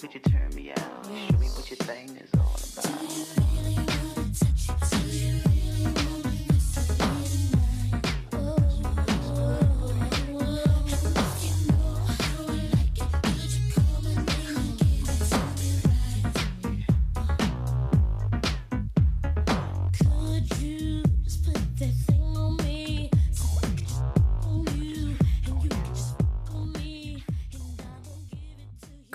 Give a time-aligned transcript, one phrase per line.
[0.00, 1.06] Would you turn me out?
[1.06, 2.37] Show me what your thing is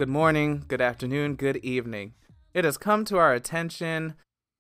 [0.04, 2.14] Good morning, good afternoon, good evening.
[2.54, 4.16] It has come to our attention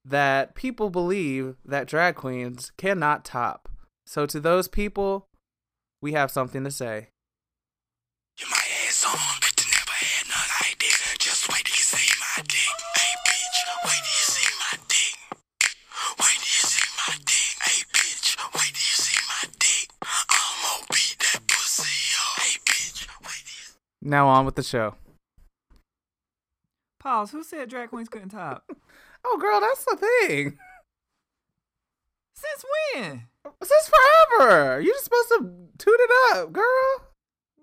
[0.05, 3.67] that people believe that drag queens cannot top.
[4.07, 5.27] So, to those people,
[6.01, 7.09] we have something to say.
[8.39, 10.79] You my ass on, but you never had none like.
[11.19, 12.75] Just wait till you see my dick.
[12.95, 15.15] Hey, bitch, wait till you see my dick.
[16.23, 17.51] Wait till you see my dick.
[17.67, 19.91] Hey, bitch, wait till you see my dick.
[20.07, 22.39] I'm gonna beat that pussy up.
[22.39, 24.95] Hey, bitch, wait till you Now, on with the show.
[27.03, 27.31] Pause.
[27.31, 28.63] Who said drag queens couldn't top?
[29.25, 30.57] Oh, girl, that's the thing.
[32.35, 33.21] Since when?
[33.63, 33.89] Since
[34.37, 34.81] forever.
[34.81, 37.07] You're just supposed to toot it up, girl.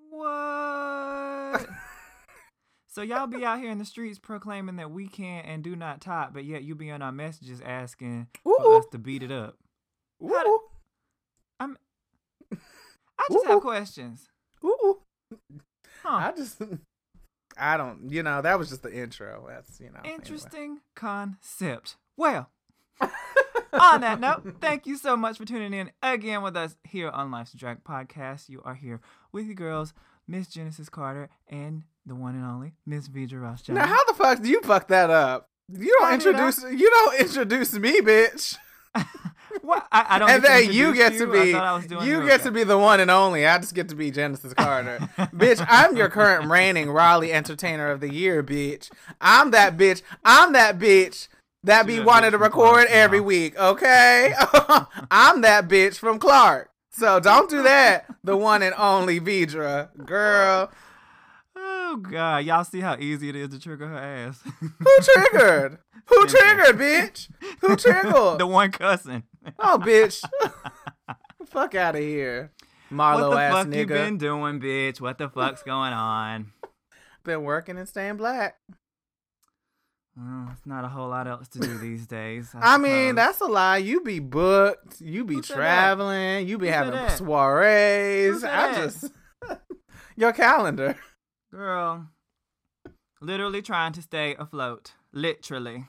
[0.08, 1.68] What?
[2.88, 6.00] so y'all be out here in the streets proclaiming that we can and do not
[6.00, 8.78] top, but yet you be on our messages asking for Ooh.
[8.78, 9.58] us to beat it up.
[10.22, 10.60] Ooh.
[11.60, 11.76] I'm.
[12.50, 13.48] I just Ooh.
[13.50, 14.30] have questions.
[14.64, 15.02] Ooh.
[16.02, 16.08] Huh.
[16.08, 16.58] I just,
[17.60, 19.46] I don't, you know, that was just the intro.
[19.48, 20.00] That's, you know.
[20.00, 20.14] anyway.
[20.14, 21.96] Interesting concept.
[22.16, 22.50] Well,
[23.72, 27.30] on that note, thank you so much for tuning in again with us here on
[27.30, 28.48] Life's Drag Podcast.
[28.48, 29.00] You are here
[29.32, 29.92] with your girls,
[30.26, 33.78] Miss Genesis Carter and the one and only Miss Vidra Rothschild.
[33.78, 35.48] Now, how the fuck do you fuck that up?
[35.72, 38.56] You don't introduce, you don't introduce me, bitch.
[39.62, 39.86] What?
[39.90, 40.30] I, I don't.
[40.30, 41.26] and then you get to?
[41.26, 43.46] Be thought I was doing you get to be the one and only.
[43.46, 44.98] I just get to be Genesis Carter.
[45.18, 48.90] bitch, I'm your current reigning Raleigh Entertainer of the Year, bitch.
[49.20, 50.02] I'm that bitch.
[50.24, 51.28] I'm that bitch
[51.64, 53.24] that be wanted to record every huh?
[53.24, 54.32] week, okay?
[55.10, 56.70] I'm that bitch from Clark.
[56.90, 58.06] So don't do that.
[58.24, 59.88] The one and only Vidra.
[60.06, 60.70] Girl.
[61.92, 64.40] Oh God, y'all see how easy it is to trigger her ass.
[64.60, 65.78] Who triggered?
[66.06, 67.28] Who triggered, bitch?
[67.62, 68.38] Who triggered?
[68.38, 69.24] the one cussing.
[69.58, 70.22] Oh, bitch.
[71.46, 72.52] Fuck out of here.
[72.92, 73.52] Marlo ass nigga.
[73.52, 75.00] what the fuck you been doing, bitch?
[75.00, 76.52] What the fuck's going on?
[77.24, 78.56] been working and staying black.
[80.16, 82.50] Well, it's not a whole lot else to do these days.
[82.54, 83.78] I mean, that's a lie.
[83.78, 85.00] You be booked.
[85.00, 86.46] You be traveling.
[86.46, 88.44] You be having soirees.
[88.44, 89.10] I just
[90.16, 90.96] your calendar.
[91.50, 92.08] Girl.
[93.20, 94.92] Literally trying to stay afloat.
[95.12, 95.86] Literally.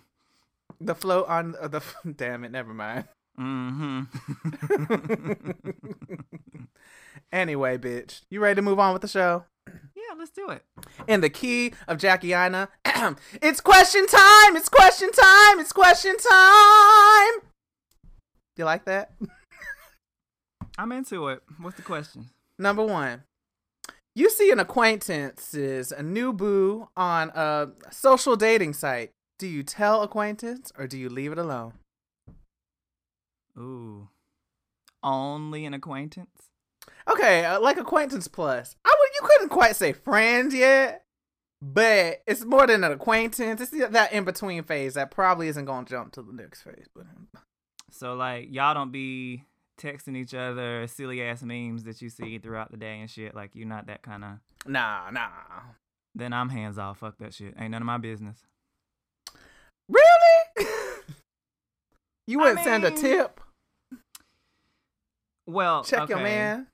[0.79, 1.81] The float on uh, the.
[2.15, 2.51] Damn it.
[2.51, 3.05] Never mind.
[3.39, 4.01] Mm-hmm.
[7.31, 9.45] Anyway, bitch, you ready to move on with the show?
[9.67, 10.65] yeah, let's do it.
[11.07, 12.67] In the key of Jackie Ina,
[13.41, 14.57] it's question time.
[14.57, 15.59] It's question time.
[15.59, 17.39] It's question time.
[18.55, 19.13] Do you like that?
[20.77, 21.41] I'm into it.
[21.59, 22.29] What's the question?
[22.59, 23.23] Number one,
[24.15, 29.11] you see an acquaintance's a new boo on a social dating site.
[29.39, 31.73] Do you tell acquaintance or do you leave it alone?
[33.57, 34.09] Ooh.
[35.03, 36.49] Only an acquaintance?
[37.07, 38.75] Okay, uh, like acquaintance plus.
[38.85, 41.05] I would you couldn't quite say friends yet,
[41.61, 43.61] but it's more than an acquaintance.
[43.61, 46.87] It's that in between phase that probably isn't going to jump to the next phase.
[46.93, 47.05] But
[47.89, 49.45] So like y'all don't be
[49.81, 53.33] texting each other silly ass memes that you see throughout the day and shit.
[53.35, 54.29] Like you're not that kind of.
[54.65, 55.29] nah, nah.
[56.13, 56.99] Then I'm hands off.
[56.99, 57.53] Fuck that shit.
[57.57, 58.37] Ain't none of my business.
[59.89, 60.67] Really?
[62.27, 63.39] you wouldn't send a tip?
[65.47, 66.23] Well, Check your okay.
[66.23, 66.67] man.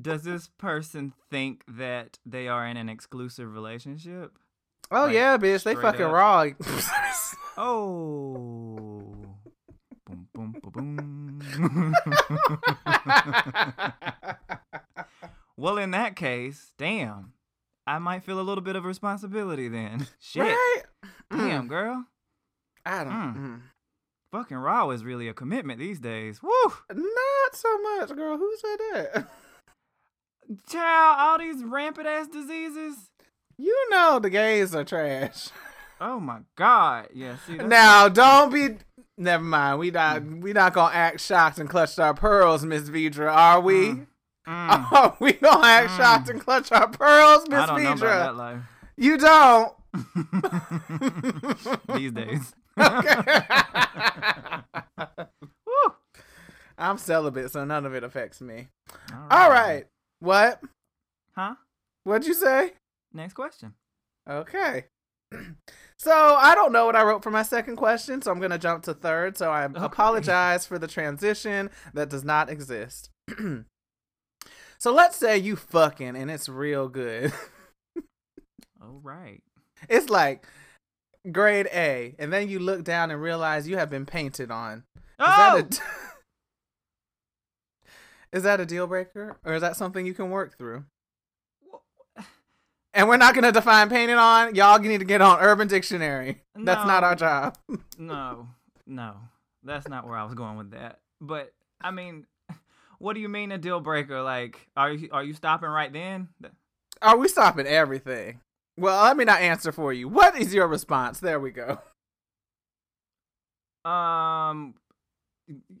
[0.00, 4.32] Does this person think that they are in an exclusive relationship?
[4.90, 5.62] Oh Like, yeah, bitch.
[5.62, 6.12] They fucking up.
[6.12, 6.46] raw.
[7.56, 9.04] Oh.
[10.06, 11.13] boom, boom, boom, boom.
[15.56, 17.32] well, in that case, damn.
[17.86, 20.06] I might feel a little bit of responsibility then.
[20.20, 20.42] Shit.
[20.42, 20.82] Right?
[21.30, 22.04] Damn, Mm, girl.
[22.86, 23.12] I don't.
[23.12, 23.36] Mm.
[23.36, 23.60] mm.
[24.32, 26.42] Fucking raw is really a commitment these days.
[26.42, 26.50] Woo!
[26.92, 28.36] Not so much, girl.
[28.36, 29.28] Who said that?
[30.68, 32.96] Child, all these rampant ass diseases.
[33.56, 35.48] You know the gays are trash.
[36.00, 37.08] Oh my god.
[37.14, 38.76] Yeah, see Now, don't be.
[39.16, 39.78] Never mind.
[39.78, 40.24] We not.
[40.24, 43.32] We not gonna act shocked and clutch our pearls, Miss Vidra.
[43.32, 43.74] Are we?
[43.90, 44.06] Mm.
[44.48, 44.92] Mm.
[44.92, 45.96] Are we gonna act Mm.
[45.96, 48.36] shocked and clutch our pearls, Miss I don't know about that Vidra?
[48.36, 48.62] life.
[48.96, 49.72] You don't.
[51.94, 52.54] these days.
[56.76, 58.66] I'm celibate, so none of it affects me.
[59.12, 59.86] All All right.
[60.18, 60.60] What?
[61.36, 61.54] Huh?
[62.02, 62.72] What'd you say?
[63.12, 63.74] Next question.
[64.28, 64.86] Okay.
[65.96, 68.82] So I don't know what I wrote for my second question, so I'm gonna jump
[68.84, 69.38] to third.
[69.38, 73.08] So I apologize for the transition that does not exist.
[74.78, 77.32] so let's say you fucking and it's real good.
[78.82, 79.40] All right.
[79.88, 80.44] It's like
[81.32, 84.84] grade A, and then you look down and realize you have been painted on.
[84.96, 86.10] Is Oh, that a oh!
[88.32, 90.84] Is that a deal breaker, or is that something you can work through?
[92.94, 94.54] And we're not gonna define painted on.
[94.54, 96.40] Y'all need to get on Urban Dictionary.
[96.54, 97.58] That's not our job.
[97.98, 98.48] no,
[98.86, 99.16] no,
[99.64, 101.00] that's not where I was going with that.
[101.20, 102.26] But I mean,
[102.98, 104.22] what do you mean a deal breaker?
[104.22, 106.28] Like, are you are you stopping right then?
[107.02, 108.40] Are we stopping everything?
[108.78, 110.08] Well, let me not answer for you.
[110.08, 111.20] What is your response?
[111.20, 111.78] There we go.
[113.84, 114.74] Um,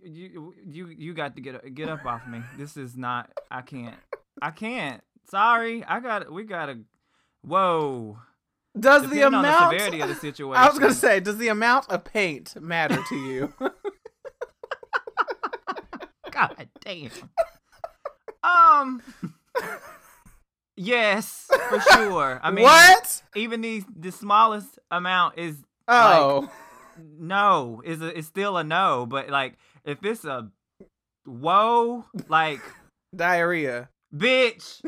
[0.02, 2.42] you you you got to get get up off me.
[2.58, 3.30] This is not.
[3.50, 3.96] I can't.
[4.42, 5.02] I can't.
[5.30, 5.82] Sorry.
[5.84, 6.30] I got.
[6.30, 6.80] We gotta.
[7.46, 8.18] Whoa.
[8.78, 9.70] Does the Depending on amount?
[9.70, 10.56] the severity of the situation.
[10.62, 13.52] I was gonna say, does the amount of paint matter to you?
[16.30, 17.10] God damn.
[18.42, 19.02] Um.
[20.76, 22.40] Yes, for sure.
[22.42, 23.22] I mean, what?
[23.36, 25.56] even the the smallest amount is
[25.86, 26.50] Oh,
[26.98, 27.80] no.
[27.84, 29.06] Is a, is still a no.
[29.08, 29.54] But like,
[29.84, 30.50] if it's a
[31.24, 32.60] whoa, like
[33.14, 33.88] diarrhea.
[34.14, 34.82] bitch,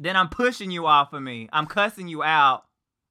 [0.00, 1.48] then I'm pushing you off of me.
[1.52, 2.64] I'm cussing you out.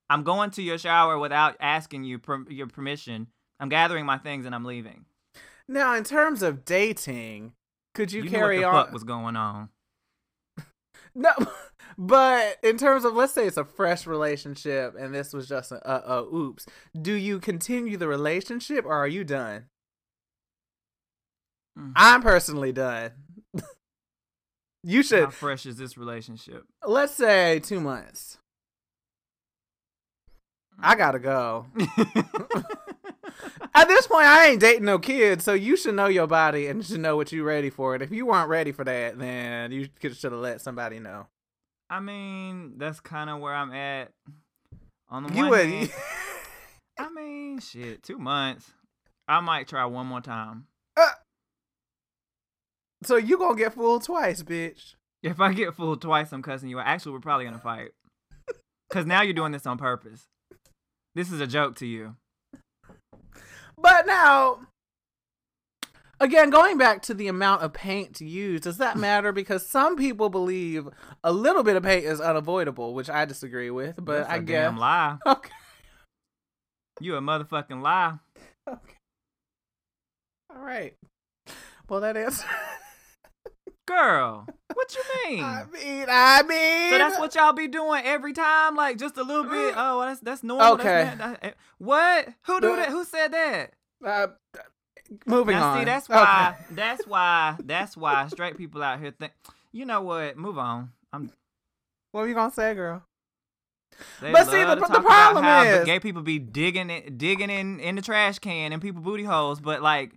[0.09, 3.27] I'm going to your shower without asking you per- your permission.
[3.59, 5.05] I'm gathering my things and I'm leaving.
[5.67, 7.53] Now, in terms of dating,
[7.93, 8.85] could you, You, carry what on?
[8.85, 9.69] fuck was going on.
[11.15, 11.31] No,
[11.97, 15.85] but in terms of let's say it's a fresh relationship and this was just a
[15.85, 16.67] uh, uh oops.
[16.99, 19.65] Do you continue the relationship or are you done?
[21.77, 21.93] Mm.
[21.95, 23.11] I'm personally done.
[24.83, 25.25] You should.
[25.25, 26.65] How fresh is this relationship?
[26.85, 28.37] let's say 2 months.
[30.81, 30.97] I mm.
[30.97, 31.65] got to go.
[33.75, 36.85] At this point I ain't dating no kids, so you should know your body and
[36.85, 37.93] should know what you're ready for.
[37.93, 41.27] And if you weren't ready for that, then you should have let somebody know.
[41.89, 44.11] I mean, that's kind of where I'm at.
[45.09, 45.91] On the You one would hand,
[46.99, 48.71] I mean, shit, two months.
[49.27, 50.67] I might try one more time.
[53.03, 54.95] So you to get fooled twice, bitch.
[55.23, 56.79] If I get fooled twice, I'm cussing you.
[56.79, 57.91] Actually, we're probably gonna fight.
[58.91, 60.25] Cause now you're doing this on purpose.
[61.15, 62.15] This is a joke to you.
[63.77, 64.61] But now,
[66.19, 69.31] again, going back to the amount of paint used, does that matter?
[69.31, 70.89] Because some people believe
[71.23, 73.95] a little bit of paint is unavoidable, which I disagree with.
[74.03, 74.27] But I guess.
[74.27, 75.17] That's I a guess damn lie.
[75.27, 75.51] okay,
[76.99, 78.15] You a motherfucking lie.
[78.67, 78.95] okay,
[80.53, 80.95] all right.
[81.87, 82.47] Well, that answer.
[83.89, 84.45] Girl,
[84.75, 85.01] what you
[85.35, 85.43] mean?
[85.43, 86.91] I mean, I mean.
[86.91, 89.73] so that's what y'all be doing every time, like just a little bit.
[89.75, 90.77] Oh, that's that's normal.
[90.77, 91.17] that's Okay.
[91.17, 92.27] not- that- what?
[92.43, 92.89] Who do that?
[92.89, 93.71] Who said that?
[94.05, 94.27] Uh,
[95.25, 95.79] moving now, on.
[95.79, 96.53] see, that's why.
[96.55, 96.75] Okay.
[96.75, 97.55] That's why.
[97.63, 99.31] That's why straight people out here think.
[99.71, 100.37] You know what?
[100.37, 100.91] Move on.
[101.11, 101.31] I'm.
[102.11, 103.01] What are you gonna say, girl?
[104.21, 107.49] They But see, the- the problem how the is- gay people be digging it, digging
[107.49, 109.59] in in the trash can and people booty holes.
[109.59, 110.11] But like,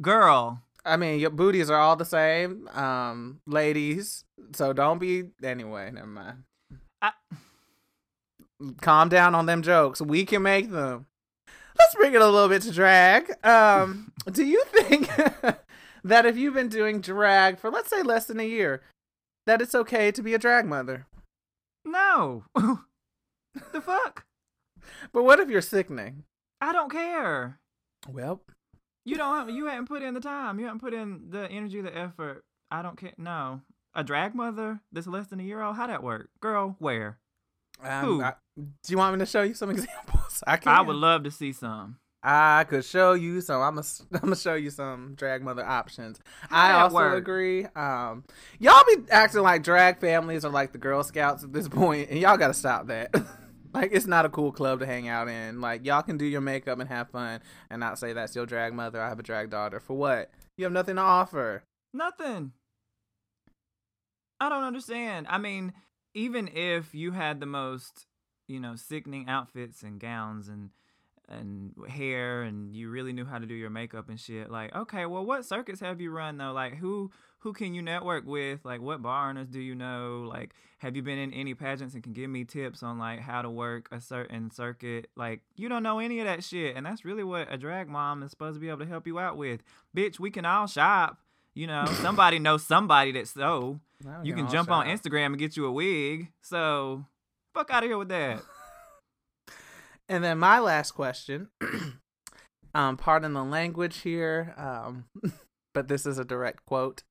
[0.00, 4.24] girl, I mean, your booties are all the same, um, ladies.
[4.54, 5.24] So don't be.
[5.42, 6.44] Anyway, never mind.
[7.02, 7.12] I,
[8.80, 10.00] calm down on them jokes.
[10.00, 11.06] We can make them.
[11.78, 13.32] Let's bring it a little bit to drag.
[13.44, 15.08] Um, do you think
[16.04, 18.82] that if you've been doing drag for let's say less than a year,
[19.46, 21.06] that it's okay to be a drag mother?
[21.84, 22.44] no.
[23.72, 24.24] the fuck?
[25.12, 26.24] But what if you're sickening?
[26.60, 27.58] I don't care.
[28.08, 28.42] Well,
[29.08, 29.50] You don't.
[29.54, 30.58] You haven't put in the time.
[30.58, 32.44] You haven't put in the energy, the effort.
[32.70, 33.12] I don't care.
[33.16, 33.62] No,
[33.94, 35.76] a drag mother that's less than a year old.
[35.76, 36.76] How that work, girl?
[36.78, 37.18] Where?
[37.82, 38.22] um, Who?
[38.22, 40.42] I- do you want me to show you some examples?
[40.46, 40.72] I can.
[40.72, 41.96] I would love to see some.
[42.22, 43.62] I could show you some.
[43.62, 43.86] I'm gonna
[44.22, 46.18] I'm show you some drag mother options.
[46.50, 47.18] I also work?
[47.18, 47.64] agree.
[47.76, 48.24] Um,
[48.58, 52.18] y'all be acting like drag families are like the Girl Scouts at this point, and
[52.18, 53.14] y'all gotta stop that.
[53.78, 55.60] like it's not a cool club to hang out in.
[55.60, 58.74] Like y'all can do your makeup and have fun, and not say that's your drag
[58.74, 59.00] mother.
[59.00, 59.80] I have a drag daughter.
[59.80, 60.30] For what?
[60.56, 61.62] You have nothing to offer.
[61.94, 62.52] Nothing.
[64.40, 65.26] I don't understand.
[65.28, 65.72] I mean,
[66.14, 68.06] even if you had the most,
[68.46, 70.70] you know, sickening outfits and gowns and
[71.28, 75.06] and hair and you really knew how to do your makeup and shit, like, okay,
[75.06, 76.52] well what circuits have you run though?
[76.52, 78.64] Like who who can you network with?
[78.64, 80.28] Like what bar owners do you know?
[80.28, 83.42] Like have you been in any pageants and can give me tips on like how
[83.42, 85.10] to work a certain circuit?
[85.16, 86.76] Like you don't know any of that shit.
[86.76, 89.18] And that's really what a drag mom is supposed to be able to help you
[89.18, 89.62] out with.
[89.96, 91.18] Bitch, we can all shop.
[91.54, 93.80] You know, somebody knows somebody that's so.
[94.22, 94.86] You can jump on.
[94.86, 96.28] Instagram and get you a wig.
[96.40, 97.04] So
[97.58, 98.40] Fuck out of here with that.
[100.10, 101.50] And then my last question,
[102.74, 105.04] um, pardon the language here, um,
[105.74, 107.02] but this is a direct quote.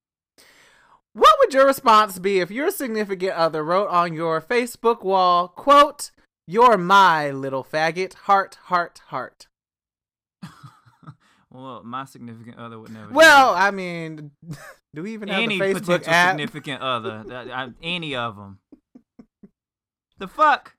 [1.14, 6.12] What would your response be if your significant other wrote on your Facebook wall, quote,
[6.46, 9.48] You're my little faggot, heart, heart, heart?
[11.50, 13.12] Well, my significant other would never.
[13.12, 14.32] Well, I mean,
[14.94, 16.32] do we even have any the Facebook potential app?
[16.32, 18.60] significant other, any of them.
[20.20, 20.76] The fuck.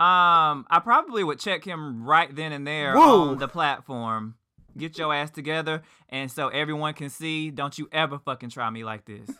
[0.00, 3.30] Um, I probably would check him right then and there Woo.
[3.30, 4.36] on the platform.
[4.78, 7.50] Get your ass together, and so everyone can see.
[7.50, 9.28] Don't you ever fucking try me like this.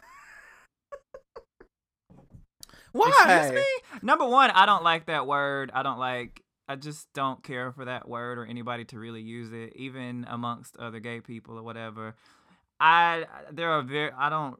[2.93, 3.13] Why?
[3.27, 3.65] Excuse me?
[4.03, 5.71] Number one, I don't like that word.
[5.73, 6.43] I don't like.
[6.69, 10.77] I just don't care for that word or anybody to really use it, even amongst
[10.77, 12.15] other gay people or whatever.
[12.81, 14.11] I there are very.
[14.13, 14.59] I don't.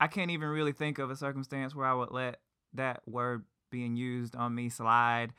[0.00, 2.40] I can't even really think of a circumstance where I would let
[2.74, 5.32] that word being used on me slide.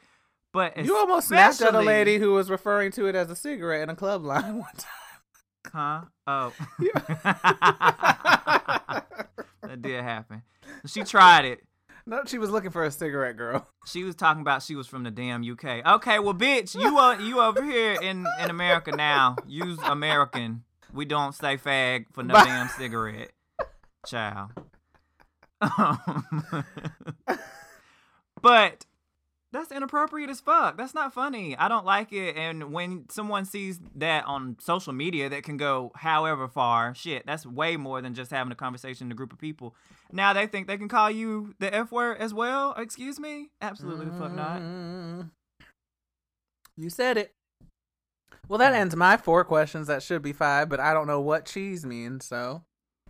[0.57, 3.83] But You almost snapped at a lady who was referring to it as a cigarette
[3.83, 4.91] in a club line one time.
[5.71, 6.01] Huh?
[6.25, 6.51] Oh.
[9.61, 10.41] that did happen.
[10.87, 11.59] She tried it.
[12.07, 13.67] no, she was looking for a cigarette, girl.
[13.85, 15.85] She was talking about she was from the damn UK.
[15.85, 19.35] Okay, well, bitch, you uh, you over here in in America now.
[19.45, 20.63] Use American.
[20.91, 22.45] We don't say fag for no Bye.
[22.45, 23.29] damn cigarette,
[24.07, 24.49] child.
[25.61, 26.65] Um,
[28.41, 28.87] but
[29.57, 30.77] that's inappropriate as fuck.
[30.77, 31.57] That's not funny.
[31.57, 32.35] I don't like it.
[32.35, 37.45] And when someone sees that on social media that can go however far, shit, that's
[37.45, 39.75] way more than just having a conversation in a group of people.
[40.11, 42.73] Now they think they can call you the F word as well?
[42.77, 43.49] Excuse me?
[43.61, 44.61] Absolutely the fuck not.
[44.61, 45.31] Mm.
[46.77, 47.33] You said it.
[48.47, 49.87] Well, that ends my four questions.
[49.87, 52.25] That should be five, but I don't know what cheese means.
[52.25, 52.63] So,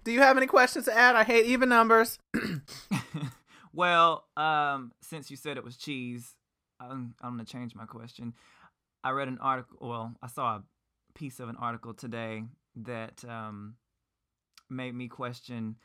[0.03, 1.15] do you have any questions to add?
[1.15, 2.17] I hate even numbers.
[3.73, 6.33] well, um, since you said it was cheese,
[6.79, 8.33] I'm, I'm gonna change my question.
[9.03, 9.77] I read an article.
[9.87, 10.63] Well, I saw a
[11.13, 12.43] piece of an article today
[12.75, 13.75] that um,
[14.69, 15.75] made me question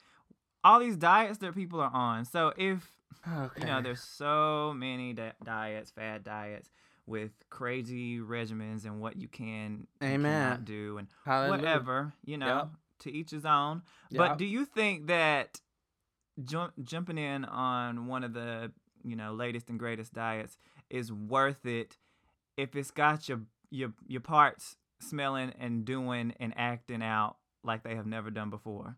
[0.64, 2.24] all these diets that people are on.
[2.24, 2.88] So if
[3.26, 3.60] Okay.
[3.60, 6.70] you know, there's so many di- diets, fad diets
[7.06, 10.42] with crazy regimens and what you can and Amen.
[10.42, 11.58] cannot do and Hallelujah.
[11.58, 12.68] whatever, you know, Yep.
[13.00, 13.82] to each his own.
[14.10, 14.18] Yep.
[14.18, 15.60] But do you think that
[16.44, 18.72] jump, jumping in on one of the,
[19.04, 20.56] you know, latest and greatest diets
[20.92, 21.96] is worth it
[22.56, 27.96] if it's got your your your parts smelling and doing and acting out like they
[27.96, 28.96] have never done before?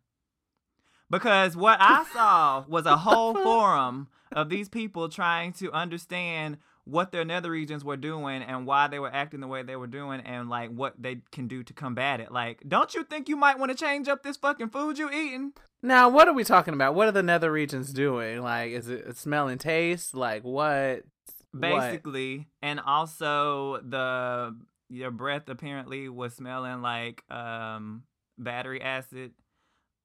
[1.11, 7.13] Because what I saw was a whole forum of these people trying to understand what
[7.13, 10.21] their nether regions were doing and why they were acting the way they were doing
[10.21, 12.31] and like what they can do to combat it.
[12.31, 15.53] Like, don't you think you might want to change up this fucking food you eating?
[15.83, 16.95] Now, what are we talking about?
[16.95, 18.43] What are the nether regions doing?
[18.43, 20.15] Like, is it smell and taste?
[20.15, 21.05] Like, what?
[21.55, 21.61] What?
[21.61, 24.57] Basically, and also the
[24.91, 28.03] your breath apparently was smelling like um
[28.39, 29.33] battery acid.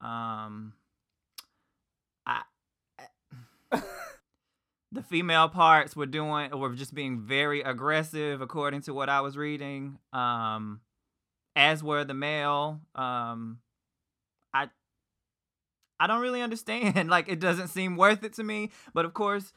[0.01, 0.73] Um
[2.25, 2.43] I
[4.91, 9.37] the female parts were doing were just being very aggressive according to what I was
[9.37, 9.97] reading.
[10.13, 10.81] Um
[11.55, 12.79] as were the male.
[12.95, 13.59] Um
[14.53, 14.69] I
[15.99, 17.09] I don't really understand.
[17.09, 18.71] Like it doesn't seem worth it to me.
[18.93, 19.51] But of course,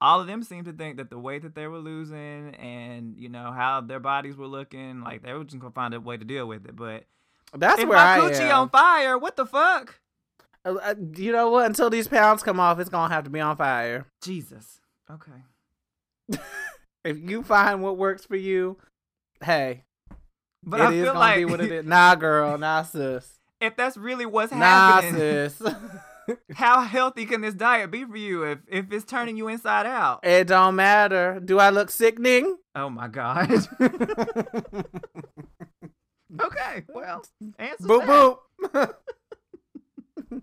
[0.00, 3.28] all of them seemed to think that the weight that they were losing and you
[3.28, 6.24] know how their bodies were looking, like they were just gonna find a way to
[6.24, 6.76] deal with it.
[6.76, 7.04] But
[7.54, 8.60] That's if where my I coochie am.
[8.62, 10.00] on fire, what the fuck?
[10.64, 11.66] Uh, uh, you know what?
[11.66, 14.06] Until these pounds come off, it's gonna have to be on fire.
[14.22, 14.80] Jesus.
[15.10, 16.38] Okay.
[17.04, 18.76] If you find what works for you,
[19.42, 19.84] hey,
[20.62, 21.84] But it I is feel gonna like be what it is.
[21.86, 25.62] Nah, girl, nah, sis, if that's really what's nah, happening, sis.
[26.54, 30.20] how healthy can this diet be for you if if it's turning you inside out?
[30.24, 31.40] it don't matter.
[31.44, 32.56] Do I look sickening?
[32.74, 33.50] Oh my god.
[36.40, 36.84] okay.
[36.88, 37.24] Well,
[37.58, 38.38] answer boop that.
[38.72, 38.94] boop.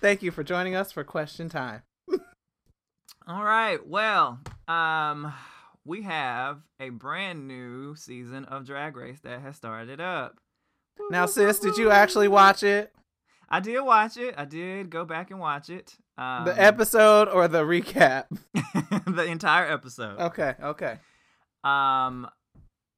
[0.00, 1.82] Thank you for joining us for question time.
[3.28, 3.84] All right.
[3.84, 4.38] Well,
[4.68, 5.32] um,
[5.84, 10.38] we have a brand new season of Drag Race that has started up.
[11.10, 12.92] Now, sis, did you actually watch it?
[13.48, 14.34] I did watch it.
[14.36, 15.94] I did go back and watch it.
[16.18, 18.24] Um, The episode or the recap?
[19.06, 20.18] the entire episode.
[20.18, 20.98] Okay, okay.
[21.62, 22.28] Um,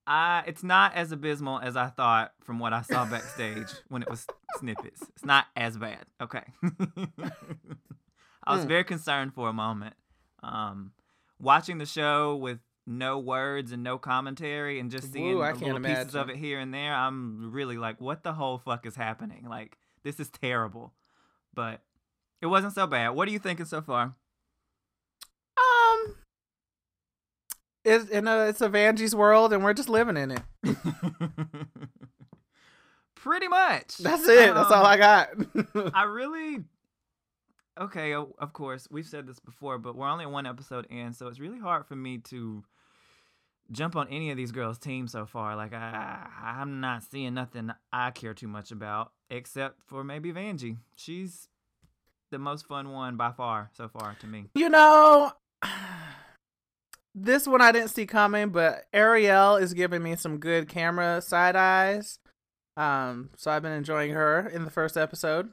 [0.07, 4.09] I it's not as abysmal as I thought from what I saw backstage when it
[4.09, 4.26] was
[4.59, 5.02] snippets.
[5.17, 6.05] It's not as bad.
[6.21, 6.45] Okay.
[8.45, 8.69] I was Hmm.
[8.69, 9.95] very concerned for a moment.
[10.43, 10.93] Um,
[11.38, 15.59] watching the show with no words and no commentary and just seeing Ooh, I the
[15.59, 18.87] can't little pieces of it here and there, I'm really like, what the whole fuck
[18.87, 19.47] is happening?
[19.47, 20.93] Like, this is terrible.
[21.55, 21.81] But
[22.40, 23.11] it wasn't so bad.
[23.11, 24.14] What are you thinking so far?
[25.57, 26.14] Um
[27.85, 30.43] it's in a it's a Vanjie's world, and we're just living in it.
[33.14, 33.99] Pretty much.
[33.99, 34.55] That's it.
[34.55, 35.28] That's all Um, I got.
[35.95, 36.64] I really.
[37.78, 41.38] Okay, of course, we've said this before, but we're only one episode in, so it's
[41.38, 42.64] really hard for me to
[43.71, 45.57] jump on any of these girls' teams so far.
[45.57, 50.79] Like, I, I'm not seeing nothing I care too much about, except for maybe Vanjie.
[50.97, 51.49] She's
[52.31, 54.47] the most fun one by far so far to me.
[54.55, 55.33] you know,
[57.15, 61.57] this one I didn't see coming, but Ariel is giving me some good camera side
[61.57, 62.19] eyes.
[62.77, 65.51] Um, so I've been enjoying her in the first episode.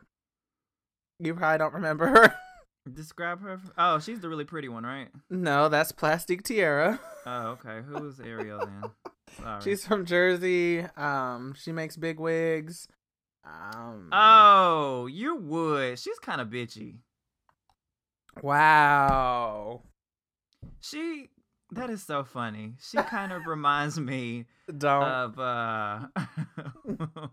[1.20, 2.36] You probably don't remember her.
[2.94, 3.54] Describe her.
[3.54, 5.10] f- Oh, she's the really pretty one, right?
[5.30, 7.00] no, that's Plastique Tiara.
[7.26, 7.82] Oh, okay.
[7.88, 8.92] Who's Ariel then?
[9.42, 9.62] Sorry.
[9.64, 10.82] She's from Jersey.
[10.96, 12.88] Um, she makes big wigs.
[13.44, 15.98] Um, Oh, you would.
[16.00, 16.98] She's kind of bitchy.
[18.42, 19.82] wow.
[20.80, 21.30] She
[21.72, 22.74] that is so funny.
[22.80, 24.46] She kind of reminds me
[24.78, 25.04] Don't.
[25.04, 26.08] of uh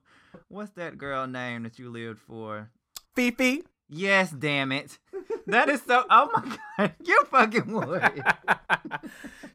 [0.48, 2.70] what's that girl name that you lived for?
[3.14, 3.62] Fifi.
[3.88, 4.98] Yes, damn it.
[5.46, 6.94] That is so oh my god.
[7.04, 8.02] You fucking would.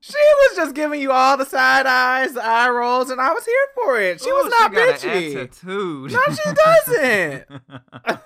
[0.02, 3.46] she was just giving you all the side eyes, the eye rolls, and I was
[3.46, 4.22] here for it.
[4.22, 5.36] She Ooh, was not an bitchy.
[5.36, 6.12] attitude.
[6.12, 8.20] No, she doesn't.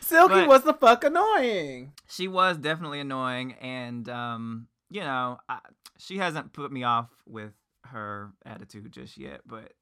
[0.00, 1.92] Silky But- was the fuck annoying.
[2.08, 5.58] she was definitely annoying and um you know I,
[5.98, 7.52] she hasn't put me off with
[7.84, 9.72] her attitude just yet but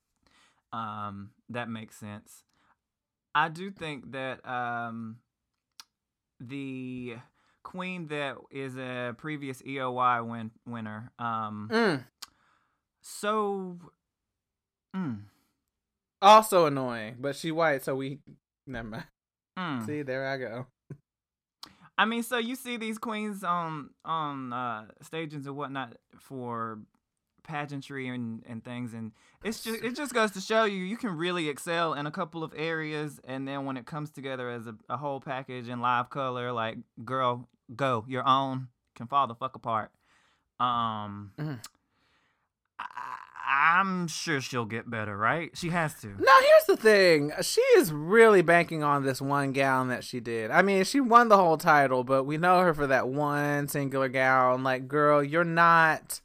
[0.73, 2.43] um that makes sense
[3.37, 5.19] i do think that um
[6.41, 7.17] the
[7.63, 12.05] queen that is a previous eoy win- winner um Mm.
[13.03, 13.79] so
[14.95, 15.21] mm,
[16.23, 18.21] Also annoying, but she white, so we
[18.67, 19.05] never mind.
[19.59, 19.87] mm.
[19.87, 20.67] See, there I go.
[21.99, 26.79] I mean, so you see these queens on on uh, stages and whatnot for
[27.47, 29.13] pageantry and, and things, and
[29.45, 32.43] it's just it just goes to show you you can really excel in a couple
[32.45, 36.11] of areas, and then when it comes together as a, a whole package in live
[36.11, 39.91] color, like girl, go your own can fall the fuck apart.
[40.59, 41.59] Um, Mhm.
[42.79, 43.19] I,
[43.49, 45.51] I'm sure she'll get better, right?
[45.55, 46.09] She has to.
[46.09, 47.33] Now here's the thing.
[47.43, 50.51] She is really banking on this one gown that she did.
[50.51, 54.09] I mean, she won the whole title, but we know her for that one singular
[54.09, 54.65] gown.
[54.65, 56.21] Like, girl, you're not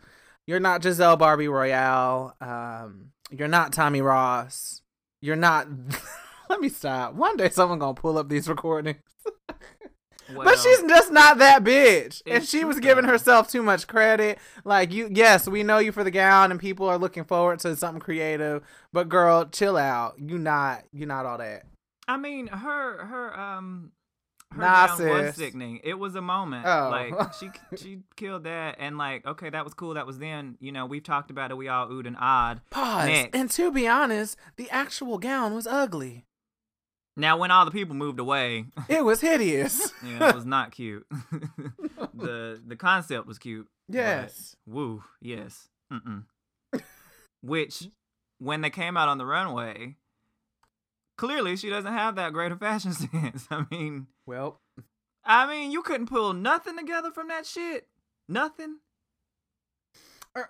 [0.52, 2.36] you're not Giselle Barbie Royale.
[2.42, 4.82] Um, you're not Tommie Ross.
[5.22, 5.66] You're not
[6.50, 7.14] Let me stop.
[7.14, 9.00] One day someone gonna pull up these recordings.
[10.36, 12.22] but she's just not that bitch.
[12.26, 14.40] And she was giving herself too much credit.
[14.66, 17.74] Like you yes, we know you for the gown and people are looking forward to
[17.78, 18.62] something creative.
[18.92, 20.16] But girl, chill out.
[20.18, 21.64] You not you not all that.
[22.10, 23.94] I mean, her her um
[24.54, 25.80] her Nah, gown was sickening.
[25.84, 26.66] It was a moment.
[26.66, 26.90] Oh.
[26.90, 29.94] Like she she killed that, and like okay, that was cool.
[29.96, 30.58] That was then.
[30.60, 31.58] You know, we've talked about it.
[31.58, 32.62] We all oohed and odd.
[32.70, 33.06] Pause.
[33.08, 33.36] Next.
[33.36, 36.26] And to be honest, the actual gown was ugly.
[37.18, 39.92] Now, when all the people moved away, It was hideous.
[40.06, 41.06] yeah, it was not cute.
[42.14, 43.68] the The concept was cute.
[43.90, 44.56] yes.
[44.66, 45.04] Woo.
[45.22, 45.68] Yes.
[45.92, 46.24] Mm-mm.
[47.42, 47.88] Which,
[48.40, 49.96] when they came out on the runway,
[51.18, 53.46] clearly she doesn't have that great a fashion sense.
[53.52, 54.08] I mean.
[54.32, 54.62] Well,
[55.26, 57.88] I mean, you couldn't pull nothing together from that shit.
[58.30, 58.78] Nothing.
[60.38, 60.50] er,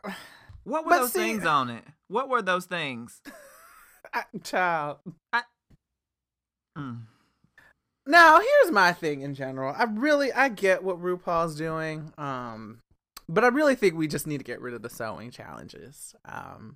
[0.63, 1.83] What were those see- things on it?
[2.07, 3.21] What were those things?
[4.13, 4.97] I, child.
[6.77, 6.99] Mm.
[8.05, 9.73] Now, here's my thing in general.
[9.75, 12.13] I really I get what RuPaul's doing.
[12.19, 12.81] Um
[13.27, 16.13] but I really think we just need to get rid of the sewing challenges.
[16.23, 16.75] Um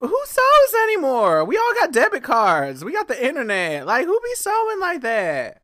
[0.00, 1.44] Who sews anymore?
[1.44, 2.84] We all got debit cards.
[2.84, 3.86] We got the internet.
[3.86, 5.62] Like who be sewing like that?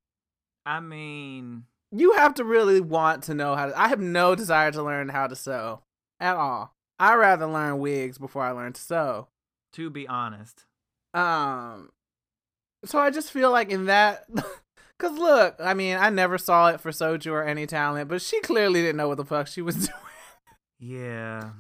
[0.66, 4.70] I mean, You have to really want to know how to I have no desire
[4.73, 5.83] to learn how to sew
[6.20, 6.75] at all.
[6.99, 9.29] I rather learn wigs before I learn to sew.
[9.75, 10.64] to be honest,
[11.12, 11.90] Um,
[12.85, 14.27] so I just feel like in that,
[14.99, 18.40] cause look, I mean, I never saw it for Soju or any talent, but she
[18.40, 19.90] clearly didn't know what the fuck she was doing.
[20.79, 21.51] yeah,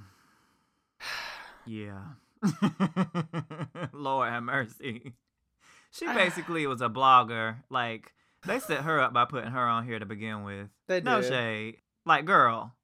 [1.66, 2.00] yeah.
[3.92, 5.12] Lord have mercy.
[5.90, 7.56] She basically was a blogger.
[7.70, 8.12] Like
[8.46, 10.68] they set her up by putting her on here to begin with.
[10.88, 11.28] They no did.
[11.28, 11.76] shade.
[12.06, 12.74] Like, girl,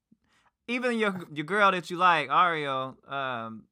[0.69, 3.65] even your your girl that you like, Ariel, um,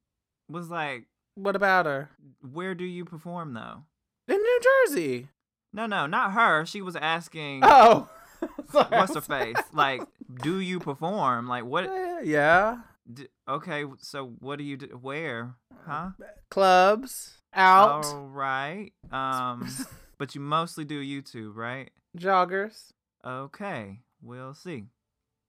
[0.49, 2.09] was like, What about her
[2.41, 3.83] where do you perform though?
[4.27, 5.29] in New Jersey?
[5.73, 6.65] No, no, not her.
[6.65, 8.09] She was asking, Oh,
[8.71, 9.57] Sorry, what's her face?
[9.73, 10.03] Like,
[10.41, 11.47] do you perform?
[11.47, 11.85] Like, what?
[11.85, 12.79] Eh, Yeah,
[13.11, 14.87] D- okay, so what do you do?
[15.01, 15.55] Where?
[15.85, 16.09] Huh?
[16.49, 18.91] clubs out, All right.
[19.11, 19.67] Um,
[20.17, 21.89] but you mostly do YouTube, right?
[22.17, 22.93] joggers.
[23.25, 24.85] Okay, we'll see.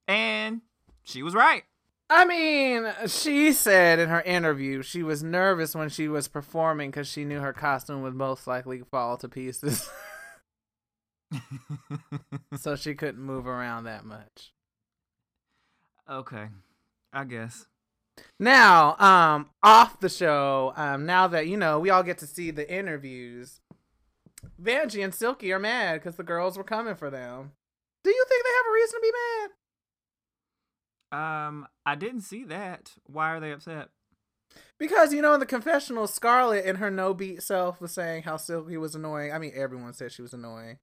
[0.08, 0.62] And
[1.02, 1.64] she was right.
[2.12, 7.06] I mean, she said in her interview she was nervous when she was performing because
[7.06, 9.88] she knew her costume would most likely fall to pieces.
[12.58, 14.52] so she couldn't move around that much.
[16.10, 16.48] okay,
[17.12, 17.66] I guess.
[18.38, 22.50] Now, um, off the show, um, now that you know we all get to see
[22.50, 23.61] the interviews,
[24.62, 27.52] Vanjie and Silky are mad because the girls were coming for them.
[28.02, 29.50] Do you think they have a reason to be mad?
[31.12, 32.92] Um, I didn't see that.
[33.06, 33.88] Why are they upset?
[34.78, 38.37] Because you know, in the confessional, Scarlet and her no beat self was saying how
[38.37, 39.33] Silky was annoying.
[39.33, 40.78] I mean, everyone said she was annoying.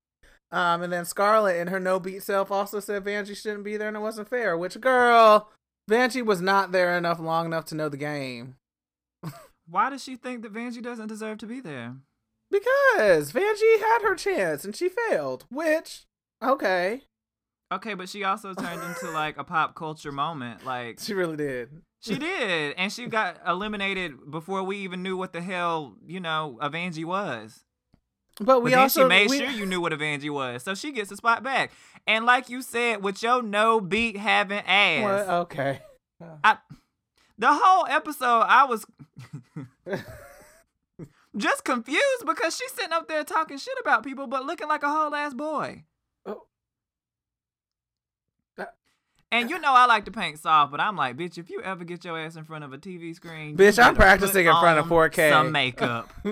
[0.51, 3.89] Um, and then Scarlet and her no beat self also said Vanjie shouldn't be there
[3.89, 4.57] and it wasn't fair.
[4.57, 5.49] Which girl,
[5.89, 8.55] Vanjie was not there enough long enough to know the game.
[9.69, 11.95] Why does she think that Vanjie doesn't deserve to be there?
[12.49, 15.45] Because Vanjie had her chance and she failed.
[15.49, 16.05] Which,
[16.41, 17.01] okay,
[17.71, 20.65] Okay, but she also turned into like a pop culture moment.
[20.65, 21.69] Like she really did.
[21.99, 26.57] she did, and she got eliminated before we even knew what the hell you know
[26.61, 27.63] Avanji was.
[28.39, 30.91] But we but also she made we- sure you knew what Avanji was, so she
[30.91, 31.71] gets a spot back.
[32.05, 35.35] And like you said, with your no beat having ass, What?
[35.41, 35.79] Okay.
[36.43, 36.57] I,
[37.37, 38.85] the whole episode, I was
[41.37, 44.89] just confused because she's sitting up there talking shit about people, but looking like a
[44.89, 45.83] whole ass boy.
[46.25, 46.43] Oh.
[48.57, 48.75] That-
[49.31, 51.83] And you know I like to paint soft, but I'm like, bitch, if you ever
[51.83, 54.85] get your ass in front of a TV screen, Bitch, I'm practicing in front of
[54.85, 55.29] 4K.
[55.31, 56.09] Some makeup.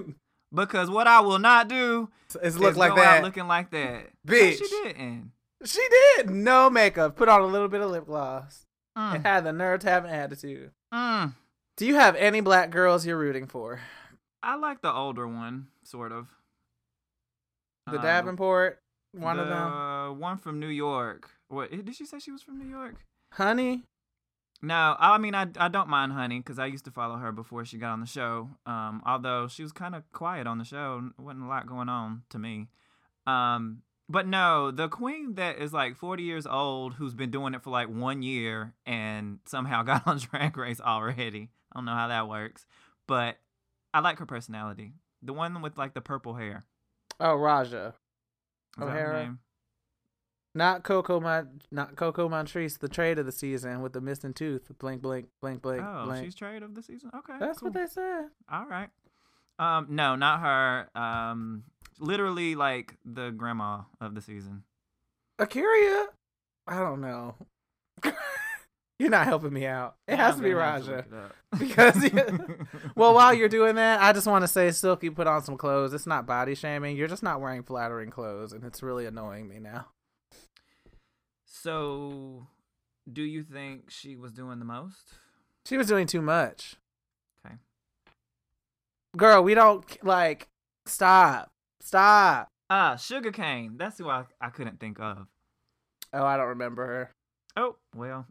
[0.54, 2.10] because what I will not do
[2.42, 3.24] is look like go out that.
[3.24, 4.10] looking like that.
[4.26, 4.58] No, Bitch.
[4.58, 5.32] she didn't.
[5.64, 5.82] She
[6.18, 7.16] did no makeup.
[7.16, 8.66] Put on a little bit of lip gloss.
[8.98, 10.72] Mm, And had the nerve to have an attitude.
[10.94, 11.34] mm.
[11.78, 13.82] Do you have any black girls you're rooting for?
[14.42, 16.28] I like the older one, sort of.
[17.88, 18.80] The Um, Davenport,
[19.12, 19.72] one of them.
[19.72, 21.30] the One from New York.
[21.50, 22.20] What did she say?
[22.20, 22.96] She was from New York.
[23.34, 23.84] Honey.
[24.62, 27.66] No, I mean I I don't mind Honey because I used to follow her before
[27.66, 28.50] she got on the show.
[28.66, 32.24] Um, although she was kind of quiet on the show, wasn't a lot going on
[32.30, 32.68] to me.
[33.28, 37.64] Um, but no, the queen that is like forty years old, who's been doing it
[37.64, 41.50] for like one year and somehow got on Drag Race already.
[41.72, 42.66] I don't know how that works,
[43.08, 43.38] but
[43.94, 44.94] I like her personality.
[45.22, 46.64] The one with like the purple hair.
[47.20, 47.90] Oh, Ra'Jah.
[47.90, 47.94] Is
[48.80, 49.38] that her O'Hara?
[50.58, 54.72] Not Coco Mon- not Coco Montrese, the trade of the season with the missing tooth.
[54.80, 56.24] Blink, blink, blink, blink, Oh, blink.
[56.26, 57.12] she's trade of the season.
[57.14, 57.68] Okay, That's cool.
[57.70, 58.30] what they said.
[58.50, 58.90] All right.
[59.60, 60.90] Um, no, not her.
[60.96, 61.64] Um,
[62.00, 64.64] literally like the grandma of the season.
[65.40, 66.06] A'keria?
[66.68, 67.36] I don't know.
[69.00, 69.96] You're not helping me out.
[70.08, 71.06] It has to be Ra'Jah.
[71.14, 71.34] up.
[71.60, 72.10] Because-
[72.96, 75.94] Well, while you're doing that, I just want to say, Silky, put on some clothes.
[75.94, 76.96] It's not body shaming.
[76.96, 79.88] You're just not wearing flattering clothes, and it's really annoying me now.
[81.66, 82.46] So,
[83.12, 85.16] do you think she was doing the most?
[85.66, 86.76] She was doing too much.
[87.44, 87.56] Okay.
[89.18, 90.48] Girl, we don't like.
[90.86, 91.52] Stop.
[91.82, 92.50] Stop.
[92.70, 93.78] Ah, Shuga Cain.
[93.78, 95.26] That's who I, I couldn't think of.
[96.14, 97.16] Oh, I don't remember her.
[97.58, 98.28] Oh well,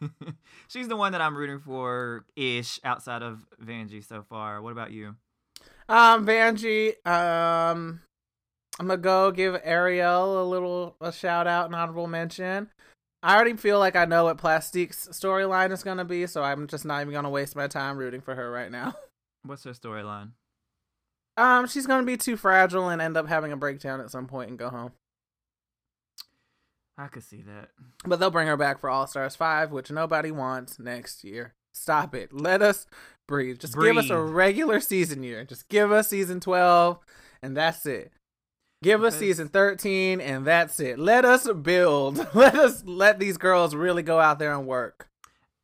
[0.66, 4.60] she's the one that I'm rooting for ish outside of Vanjie so far.
[4.60, 5.14] What about you?
[5.88, 7.06] Um, Vanjie.
[7.06, 8.00] Um,
[8.78, 12.70] I'm gonna go give Ariel a little a shout out and honorable mention.
[13.22, 16.84] I already feel like I know what Plastique's storyline is gonna be, so I'm just
[16.84, 18.94] not even gonna waste my time rooting for her right now.
[19.44, 20.32] What's her storyline?
[21.36, 24.50] Um, she's gonna be too fragile and end up having a breakdown at some point
[24.50, 24.92] and go home.
[26.96, 27.70] I could see that.
[28.04, 31.54] But they'll bring her back for All Stars 5, which nobody wants next year.
[31.72, 32.32] Stop it.
[32.32, 32.86] Let us
[33.26, 33.58] breathe.
[33.58, 35.44] Just give us a regular season year.
[35.44, 36.98] Just give us season 12,
[37.42, 38.12] and that's it.
[38.84, 40.98] Give us season 13, and that's it.
[40.98, 42.18] Let us build.
[42.34, 45.08] Let us let these girls really go out there and work.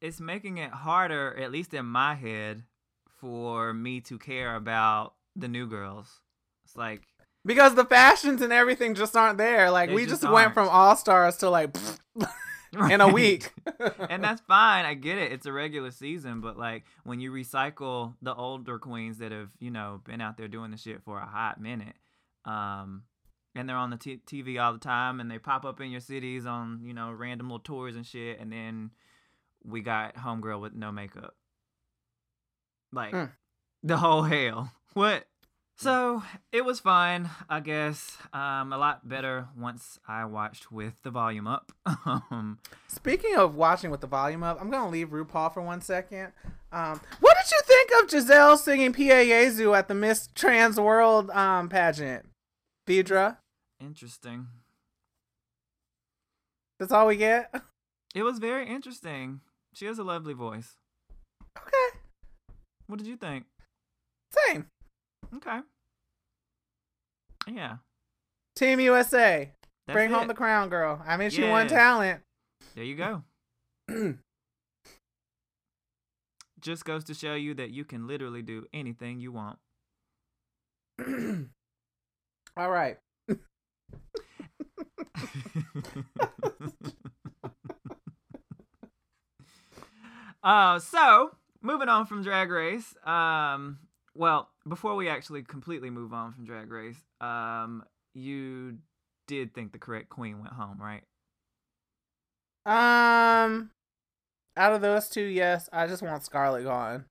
[0.01, 2.63] It's making it harder, at least in my head,
[3.19, 6.21] for me to care about the new girls.
[6.65, 7.03] It's like
[7.45, 9.71] Because the fashions and everything just aren't there.
[9.71, 11.77] Like, we just just, went from All Stars to like
[12.91, 13.53] in a week.
[14.09, 14.87] and that's fine.
[14.87, 15.31] I get it.
[15.31, 19.71] It's a regular season, but like when you recycle the older queens that have, you
[19.71, 21.97] know, been out there doing the shit for a hot minute,
[22.47, 23.03] um,
[23.55, 26.01] and they're on the t- TV all the time, and they pop up in your
[26.01, 28.91] cities on, you know, random little tours and shit, and then
[29.65, 31.35] we got homegirl with no makeup,
[32.93, 33.31] like Mm.
[33.83, 34.73] the whole hell.
[34.95, 35.27] What?
[35.77, 38.19] So it was fun, I guess.
[38.35, 41.71] Um, a lot better once I watched with the volume up.
[41.87, 42.59] um,
[42.89, 46.33] Speaking of watching with the volume up, I'm gonna leave RuPaul for one second.
[46.73, 51.31] Um, what did you think of Giselle singing Pie Jesu at the Miss Trans World
[51.31, 52.27] um, pageant?
[52.87, 53.39] Phaedra,
[53.81, 54.47] interesting.
[56.79, 57.53] that's all we get.
[58.13, 59.41] It was very interesting.
[59.73, 60.75] She has a lovely voice.
[61.57, 61.99] Okay,
[62.89, 63.45] What did you think?
[64.49, 64.67] same.
[65.37, 65.61] Okay.
[67.47, 67.77] Yeah.
[68.57, 69.53] Team USA,
[69.87, 71.01] That's bring home the crown, girl.
[71.07, 72.23] I mean, she won talent.
[72.75, 73.23] There you go.
[76.61, 79.59] Just goes to show you that you can literally do anything you want.
[82.57, 82.99] All right.
[90.43, 91.31] uh, so
[91.63, 92.95] moving on from Drag Race.
[93.05, 93.79] Um,
[94.15, 98.79] well, before we actually completely move on from Drag Race, um, you
[99.27, 101.03] did think the correct queen went home, right?
[102.67, 103.71] Um,
[104.57, 107.05] out of those two, yes, I just want Scarlet gone.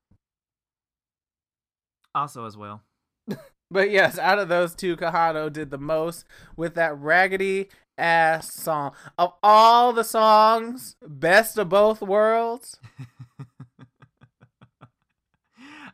[2.13, 2.82] Also, as well.
[3.71, 8.93] But yes, out of those two, Kahanna did the most with that raggedy ass song.
[9.17, 12.79] Of all the songs, best of both worlds.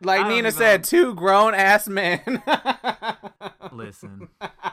[0.02, 2.42] Like Nina said, two grown ass men.
[3.72, 4.28] Listen,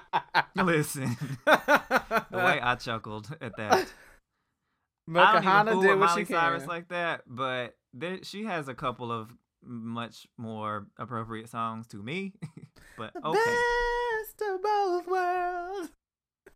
[0.56, 1.16] listen.
[1.46, 3.92] the way I chuckled at that.
[5.08, 6.70] But I don't even fool did with what Miley Cyrus can.
[6.70, 9.36] like that, but there, she has a couple of
[9.66, 12.34] much more appropriate songs to me.
[12.98, 15.92] but The okay, Best of both worlds.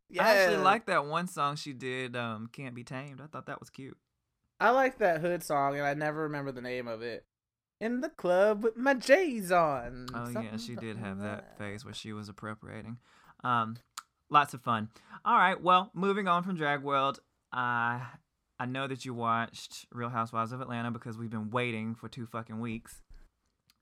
[0.10, 0.24] Yeah.
[0.26, 3.60] I actually like that one song she did, um, "Can't Be Tamed." I thought that
[3.60, 3.98] was cute.
[4.60, 7.26] I like that hood song, and I never remember the name of it.
[7.80, 10.08] In the club with my J's on.
[10.14, 12.98] Oh yeah, she did have that like- phase where she was appropriating.
[13.44, 13.78] Um,
[14.30, 14.90] lots of fun.
[15.26, 17.20] All right, well, moving on from Drag World,
[17.54, 18.00] uh,
[18.60, 22.26] I know that you watched Real Housewives of Atlanta because we've been waiting for two
[22.26, 23.02] fucking weeks.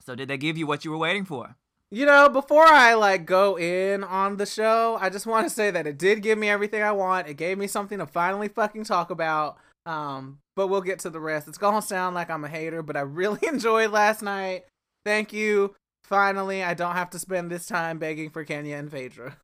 [0.00, 1.56] So did they give you what you were waiting for?
[1.90, 5.70] You know, before I like go in on the show, I just want to say
[5.70, 7.28] that it did give me everything I want.
[7.28, 9.56] It gave me something to finally fucking talk about.
[9.86, 11.46] Um, but we'll get to the rest.
[11.46, 14.64] It's gonna sound like I'm a hater, but I really enjoyed last night.
[15.04, 15.74] Thank you.
[16.02, 19.36] Finally, I don't have to spend this time begging for Kenya and Phaedra.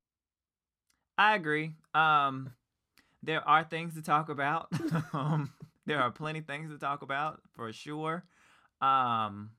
[1.16, 1.74] I agree.
[1.94, 2.54] Um,
[3.22, 4.68] there are things to talk about.
[5.12, 5.52] um,
[5.86, 8.24] there are plenty things to talk about for sure.
[8.80, 9.50] Um,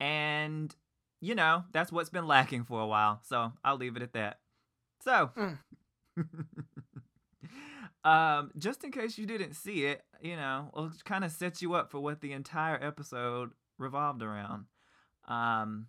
[0.00, 0.74] and
[1.20, 3.20] you know that's what's been lacking for a while.
[3.24, 4.38] So I'll leave it at that.
[5.02, 5.58] So, Mm.
[8.04, 11.74] um, just in case you didn't see it, you know, it'll kind of set you
[11.74, 14.66] up for what the entire episode revolved around.
[15.26, 15.86] Um,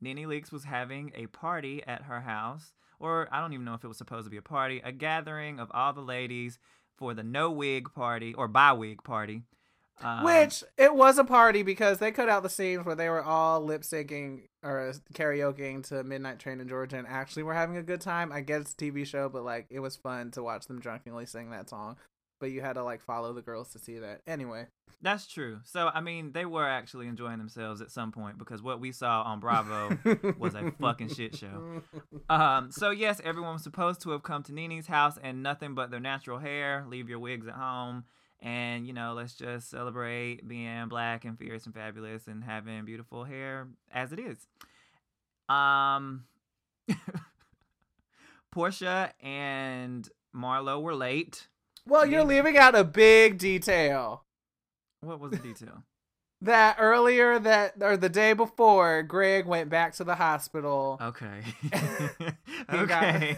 [0.00, 3.84] Nene Leakes was having a party at her house, or I don't even know if
[3.84, 6.58] it was supposed to be a party, a gathering of all the ladies
[6.96, 9.42] for the no wig party or bi wig party.
[10.00, 13.22] Um, Which it was a party because they cut out the scenes where they were
[13.22, 17.82] all lip syncing or karaokeing to Midnight Train in Georgia and actually were having a
[17.82, 18.32] good time.
[18.32, 21.68] I guess TV show, but like it was fun to watch them drunkenly sing that
[21.68, 21.96] song.
[22.42, 24.22] But you had to like follow the girls to see that.
[24.26, 24.66] Anyway.
[25.00, 25.60] that's true.
[25.62, 29.22] So I mean, they were actually enjoying themselves at some point because what we saw
[29.22, 29.96] on Bravo
[30.40, 31.82] was a fucking shit show.
[32.28, 35.92] Um, so yes, everyone was supposed to have come to Nene's house and nothing but
[35.92, 36.84] their natural hair.
[36.88, 38.06] Leave your wigs at home,
[38.40, 43.22] and you know, let's just celebrate being black and fierce and fabulous and having beautiful
[43.22, 44.48] hair as it is.
[45.48, 46.24] Um,
[48.52, 51.46] Porsha and Marlo were late.
[51.86, 54.24] Well, you're leaving out a big detail.
[55.00, 55.82] What was the detail?
[56.44, 60.98] That earlier that or the day before, Greg went back to the hospital.
[61.00, 61.40] Okay.
[61.70, 63.36] He got- okay.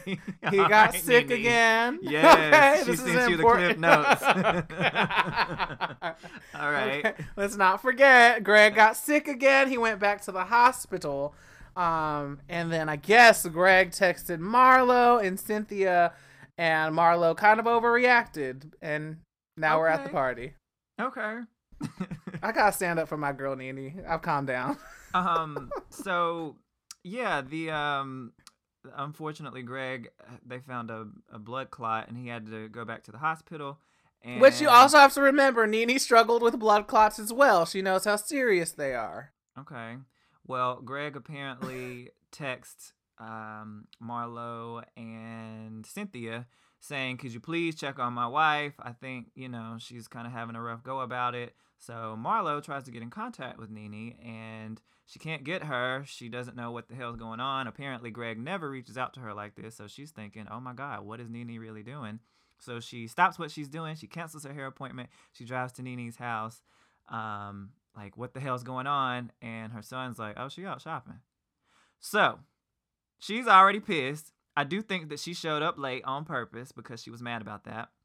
[0.51, 1.39] He All got right, sick Nene.
[1.41, 1.99] again.
[2.01, 4.23] Yes, she this sent you the clip notes.
[6.55, 7.05] All right.
[7.05, 9.69] Okay, Let's not forget, Greg got sick again.
[9.69, 11.35] He went back to the hospital.
[11.77, 16.13] Um, and then I guess Greg texted Marlo and Cynthia,
[16.59, 18.73] and Marlo kind of overreacted.
[18.83, 19.19] And
[19.57, 20.55] now we're at the party.
[21.01, 21.39] Okay.
[22.43, 24.05] I gotta stand up for my girl Nene.
[24.09, 24.79] I've calmed down.
[25.15, 25.71] um.
[25.91, 26.57] So,
[27.03, 27.41] yeah.
[27.41, 28.33] The um.
[28.97, 30.11] Unfortunately, Greg,
[30.45, 33.79] they found a, a blood clot, and he had to go back to the hospital.
[34.23, 37.65] And Which you also have to remember, Nene struggled with blood clots as well.
[37.65, 39.33] She knows how serious they are.
[39.59, 39.97] Okay.
[40.47, 46.47] Well, Greg apparently texts um, Marlo and Cynthia
[46.81, 48.75] saying, Could you please check on my wife?
[48.79, 51.55] I think, you know, she's kind of having a rough go about it.
[51.79, 56.05] So Marlo tries to get in contact with Nene and she can't get her.
[56.07, 57.67] She doesn't know what the hell's going on.
[57.67, 59.77] Apparently, Greg never reaches out to her like this.
[59.77, 62.21] So she's thinking, Oh my God, what is Nene really doing?
[62.59, 63.97] So she stops what she's doing.
[63.97, 65.11] She cancels her hair appointment.
[65.33, 66.63] She drives to Nene's house.
[67.09, 69.31] Um, like, what the hell's going on?
[69.43, 71.21] And her son's like, oh, she out shopping.
[72.01, 72.39] So
[73.19, 74.33] she's already pissed.
[74.57, 77.65] I do think that she showed up late on purpose because she was mad about
[77.65, 77.89] that.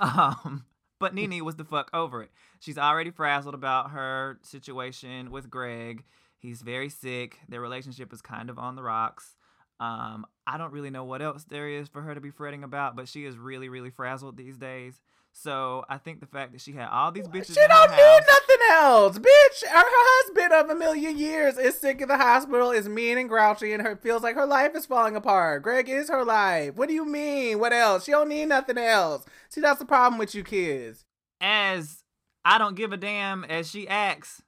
[0.00, 0.64] Um,
[0.98, 2.30] but Nene was the fuck over it.
[2.58, 6.04] She's already frazzled about her situation with Greg.
[6.38, 7.38] He's very sick.
[7.50, 9.36] Their relationship is kind of on the rocks.
[9.80, 12.96] Um, I don't really know what else there is for her to be fretting about,
[12.96, 15.00] but she is really, really frazzled these days.
[15.32, 18.53] So I think the fact that she had all these bitches She don't need nothing
[18.70, 19.64] else, bitch.
[19.68, 23.72] Her husband of a million years is sick in the hospital, is mean and grouchy,
[23.72, 25.62] and her feels like her life is falling apart.
[25.62, 26.74] Greg is her life.
[26.74, 27.58] What do you mean?
[27.58, 28.04] What else?
[28.04, 29.24] She don't need nothing else.
[29.48, 31.04] See, that's the problem with you kids.
[31.40, 32.02] as
[32.44, 34.42] I don't give a damn as she acts,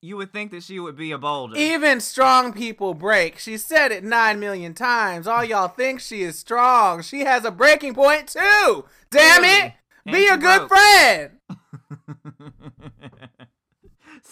[0.00, 1.56] you would think that she would be a boulder.
[1.56, 3.38] Even strong people break.
[3.38, 5.26] She said it nine million times.
[5.26, 7.02] All y'all think she is strong.
[7.02, 8.84] She has a breaking point too.
[9.10, 9.72] Damn it!
[10.06, 10.78] And Be a good broke.
[10.78, 11.30] friend.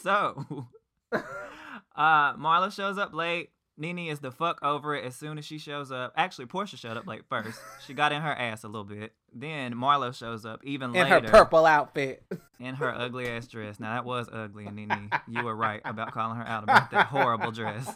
[0.02, 0.44] so,
[1.12, 3.50] uh, Marlo shows up late.
[3.76, 6.12] Nene is the fuck over it as soon as she shows up.
[6.16, 7.58] Actually, Porsha showed up late first.
[7.84, 9.14] She got in her ass a little bit.
[9.34, 12.22] Then Marlo shows up even In later her purple outfit.
[12.60, 13.80] in her ugly ass dress.
[13.80, 17.06] Now that was ugly, and Nene, you were right about calling her out about that
[17.06, 17.92] horrible dress.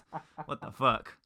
[0.47, 1.17] What the fuck?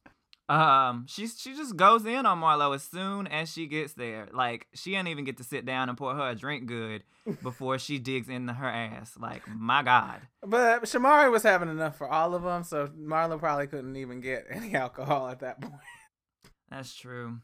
[0.53, 4.27] Um, she she just goes in on Marlo as soon as she gets there.
[4.31, 7.03] Like she didn't even get to sit down and pour her a drink good
[7.41, 9.17] before she digs into her ass.
[9.19, 10.21] Like my god.
[10.45, 14.45] But Shamari was having enough for all of them, so Marlo probably couldn't even get
[14.51, 15.73] any alcohol at that point.
[16.69, 17.39] That's true.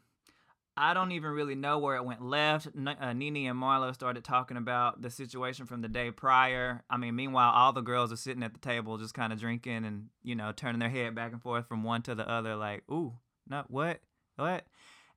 [0.82, 2.68] I don't even really know where it went left.
[2.76, 6.82] N- uh, Nene and Marlo started talking about the situation from the day prior.
[6.90, 9.84] I mean, meanwhile, all the girls are sitting at the table just kind of drinking
[9.84, 12.84] and, you know, turning their head back and forth from one to the other, like,
[12.90, 13.14] ooh,
[13.48, 14.00] not what?
[14.38, 14.66] What?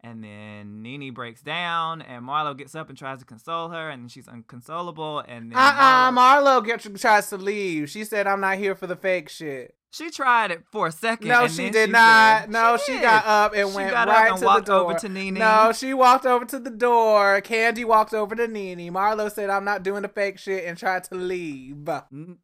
[0.04, 4.10] And then Nene breaks down, and Marlo gets up and tries to console her, and
[4.10, 5.20] she's unconsolable.
[5.20, 7.88] And then Uh-uh, Marlo- Marlo gets, tries to leave.
[7.88, 9.76] She said, I'm not here for the fake shit.
[9.94, 11.28] She tried it for a second.
[11.28, 12.40] No, she did she not.
[12.44, 13.02] said- no, she, did.
[13.02, 14.74] got up and She went got right and to the door.
[14.90, 15.34] over to Nene.
[15.34, 17.42] No, she walked over to the door.
[17.42, 18.90] Kandi walked over to Nene.
[18.90, 21.76] Marlo said, I'm not doing the fake shit and tried to leave.
[21.76, 22.38] Mm.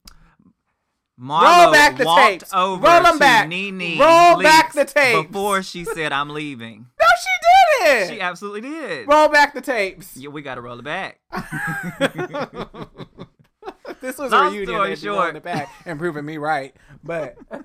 [1.19, 2.53] Marlo Roll back the walked tapes.
[2.55, 3.49] over Roll 'em to back.
[3.49, 5.27] Nene Roll back the tapes.
[5.27, 6.87] before she said I'm leaving.
[7.01, 8.11] No, she didn't.
[8.15, 9.09] She absolutely did.
[9.09, 10.17] Roll back the tapes.
[10.17, 11.19] Yeah, we gotta roll it back.
[14.01, 14.69] this was Long a reunion.
[14.75, 15.37] story They'd short.
[15.37, 16.75] it back and proving me right.
[17.03, 17.37] But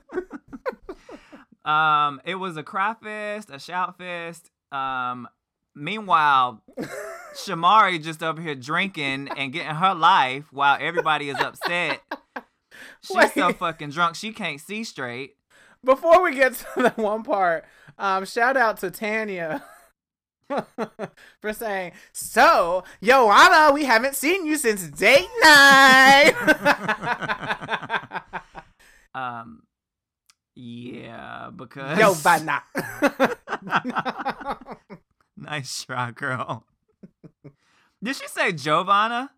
[1.66, 4.52] Um, it was a cry fest, a shout fest.
[4.72, 5.30] Um,
[5.74, 6.62] meanwhile,
[7.36, 12.02] Shamari just over here drinking and getting her life while everybody is upset.
[13.02, 15.36] She's so fucking drunk she can't see straight.
[15.86, 17.64] before we get to that one part,
[17.98, 19.64] um, shout out to Tanya
[21.42, 26.34] for saying, "So, Joanna, we haven't seen you since date night."
[29.16, 29.64] Um,
[30.56, 32.64] yeah, because Giovanna.
[35.38, 36.66] nice try, girl.
[38.02, 39.32] Did she say Giovanna?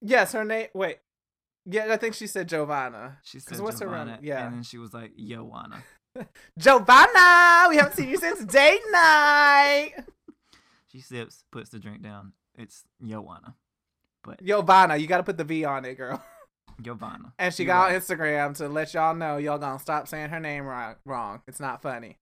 [0.00, 0.68] yes, her name.
[0.74, 0.98] Wait.
[1.70, 3.18] Yeah, I think she said Giovanna.
[3.22, 4.46] She said what's her Giovanna, run- yeah.
[4.46, 5.82] and then she was like Joanna.
[6.58, 9.92] Giovanna, we haven't seen you since date night.
[10.90, 12.32] She sips, puts the drink down.
[12.56, 13.56] It's Joanna,
[14.24, 16.24] but Giovanna, you got to put the V on it, girl.
[16.80, 17.34] Giovanna.
[17.38, 17.94] And she got right.
[17.94, 20.94] on Instagram to let y'all know y'all gonna stop saying her name wrong.
[21.04, 21.42] Wrong.
[21.46, 22.16] It's not funny.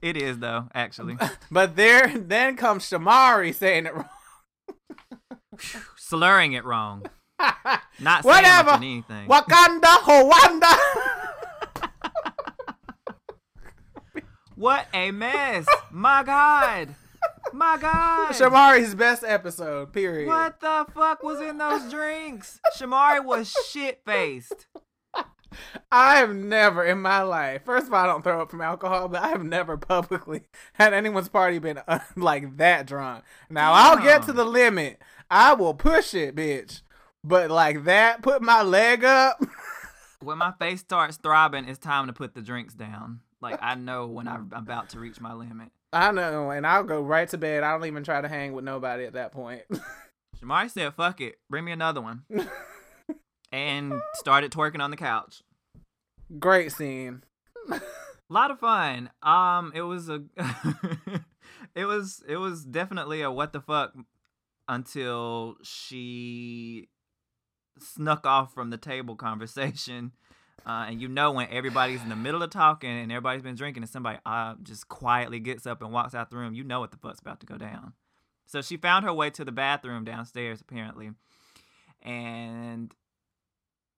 [0.00, 1.18] It is though, actually.
[1.50, 4.08] But there, then comes Shamari saying it wrong.
[5.96, 7.04] Slurring it wrong.
[8.00, 8.70] Not saying Whatever.
[8.72, 9.28] anything.
[9.28, 10.76] Wakanda, Hawanda.
[14.58, 15.66] What a mess!
[15.92, 16.96] My God!
[17.52, 18.32] My God!
[18.32, 19.92] Shamari's best episode.
[19.92, 20.26] Period.
[20.26, 22.58] What the fuck was in those drinks?
[22.76, 24.66] Shamari was shit faced.
[25.92, 27.62] I have never in my life.
[27.64, 30.92] First of all, I don't throw up from alcohol, but I have never publicly had
[30.92, 33.22] anyone's party been uh, like that drunk.
[33.48, 35.00] Now I'll get to the limit.
[35.30, 36.82] I will push it, bitch.
[37.28, 39.40] But like that, put my leg up.
[40.20, 43.20] When my face starts throbbing, it's time to put the drinks down.
[43.40, 45.68] Like I know when I'm about to reach my limit.
[45.92, 47.62] I know, and I'll go right to bed.
[47.62, 49.62] I don't even try to hang with nobody at that point.
[50.42, 52.24] Shamari said, "Fuck it, bring me another one,"
[53.52, 55.44] and started twerking on the couch.
[56.40, 57.22] Great scene.
[57.70, 57.80] A
[58.28, 59.10] lot of fun.
[59.22, 60.24] Um, it was a,
[61.76, 63.94] it was it was definitely a what the fuck
[64.66, 66.88] until she
[67.82, 70.12] snuck off from the table conversation.
[70.66, 73.82] Uh, and you know when everybody's in the middle of talking and everybody's been drinking
[73.82, 76.90] and somebody uh, just quietly gets up and walks out the room, you know what
[76.90, 77.94] the fuck's about to go down.
[78.44, 81.10] So she found her way to the bathroom downstairs apparently,
[82.02, 82.94] and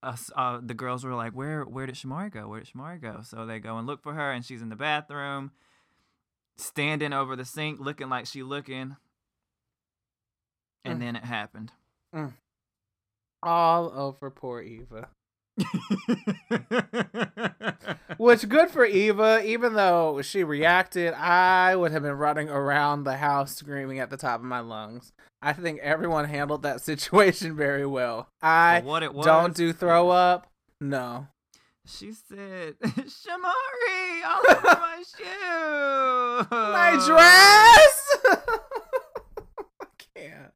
[0.02, 2.48] us, uh, the girls were like, "Where, where did Shamari go?
[2.48, 4.76] Where did Shamari go?" So they go and look for her, and she's in the
[4.76, 5.50] bathroom,
[6.56, 8.96] standing over the sink, looking like she looking.
[10.84, 11.00] And Mm.
[11.00, 11.72] then it happened.
[13.42, 15.08] All over poor Eva.
[18.18, 23.16] Which good for Eva, even though she reacted, I would have been running around the
[23.16, 25.12] house screaming at the top of my lungs.
[25.42, 28.28] I think everyone handled that situation very well.
[28.42, 29.24] I what it was.
[29.24, 30.46] don't do throw up.
[30.80, 31.28] No.
[31.86, 36.46] She said, Shamari, all over my shoe.
[36.50, 38.16] My dress.
[39.80, 40.52] I can't.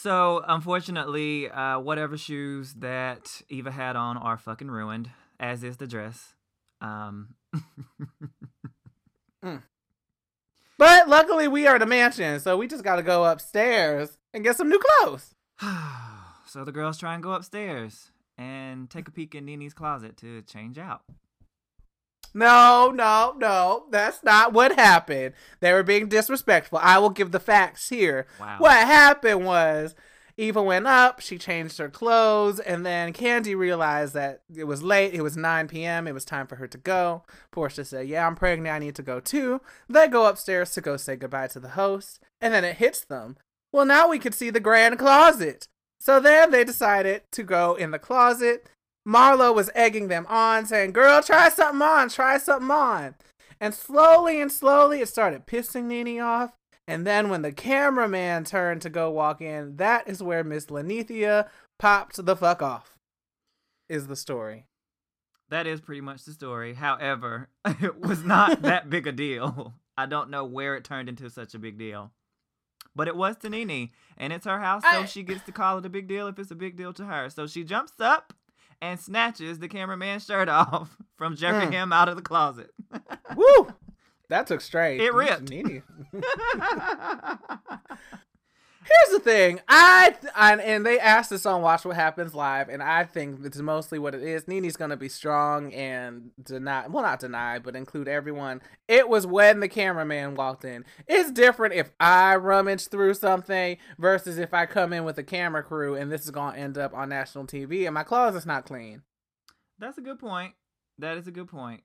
[0.00, 5.88] So, unfortunately, uh, whatever shoes that Eva had on are fucking ruined, as is the
[5.88, 6.34] dress.
[6.80, 7.34] Um,
[10.78, 14.44] But luckily we are at a mansion, so we just got to go upstairs and
[14.44, 15.34] get some new clothes.
[16.46, 20.42] so the girls try and go upstairs and take a peek in Nene's closet to
[20.42, 21.02] change out.
[22.34, 23.84] No, no, no.
[23.90, 25.34] That's not what happened.
[25.60, 26.78] They were being disrespectful.
[26.82, 28.26] I will give the facts here.
[28.40, 28.56] Wow.
[28.58, 29.94] What happened was
[30.38, 35.12] Eva went up, she changed her clothes, and then Kandi realized that it was late.
[35.12, 36.06] It was 9 p.m.
[36.06, 37.24] It was time for her to go.
[37.52, 38.72] Porsha said, Yeah, I'm pregnant.
[38.72, 39.60] I need to go too.
[39.88, 43.36] They go upstairs to go say goodbye to the host, and then it hits them.
[43.72, 45.66] Well, now we could see the grand closet.
[45.98, 48.68] So then they decided to go in the closet.
[49.08, 53.14] Marlo was egging them on, saying, Girl, try something on, try something on.
[53.60, 56.52] And slowly and slowly it started pissing Nene off.
[56.86, 61.48] And then when the cameraman turned to go walk in, that is where Miss Linnethia
[61.78, 62.96] popped the fuck off.
[63.88, 64.66] Is the story.
[65.50, 66.74] That is pretty much the story.
[66.74, 69.74] However, it was not that big a deal.
[69.96, 72.12] I don't know where it turned into such a big deal.
[72.94, 75.78] But it was to Nene, and it's her house, so I- she gets to call
[75.78, 77.30] it a big deal if it's a big deal to her.
[77.30, 78.32] So she jumps up
[78.80, 81.72] and snatches the cameraman's shirt off from jerking Mm.
[81.72, 82.70] him out of the closet.
[83.36, 83.68] Woo!
[84.30, 85.00] That took straight.
[85.00, 85.50] It ripped.
[88.88, 89.60] Here's the thing.
[89.68, 93.98] I, and they asked us on Watch What Happens Live, and I think it's mostly
[93.98, 94.48] what it is.
[94.48, 98.62] Nene's gonna be strong and deny well not deny, but include everyone.
[98.86, 100.84] It was when the cameraman walked in.
[101.06, 105.62] It's different if I rummage through something versus if I come in with a camera
[105.62, 109.02] crew and this is gonna end up on national TV and my closet's not clean.
[109.78, 110.54] That's a good point.
[110.98, 111.82] That is a good point.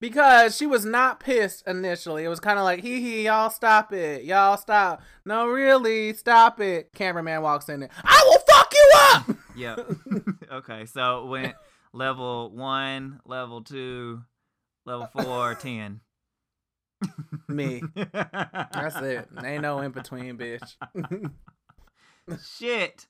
[0.00, 2.24] Because she was not pissed initially.
[2.24, 4.24] It was kind of like, hee hee, y'all stop it.
[4.24, 5.02] Y'all stop.
[5.24, 6.92] No, really, stop it.
[6.94, 7.88] Cameraman walks in there.
[8.04, 9.36] I will fuck you up!
[9.56, 9.90] Yep.
[10.52, 11.54] okay, so it went
[11.94, 14.22] level one, level two,
[14.84, 16.00] level four, ten.
[17.48, 17.82] Me.
[18.12, 19.28] That's it.
[19.42, 20.76] Ain't no in between, bitch.
[22.58, 23.06] Shit.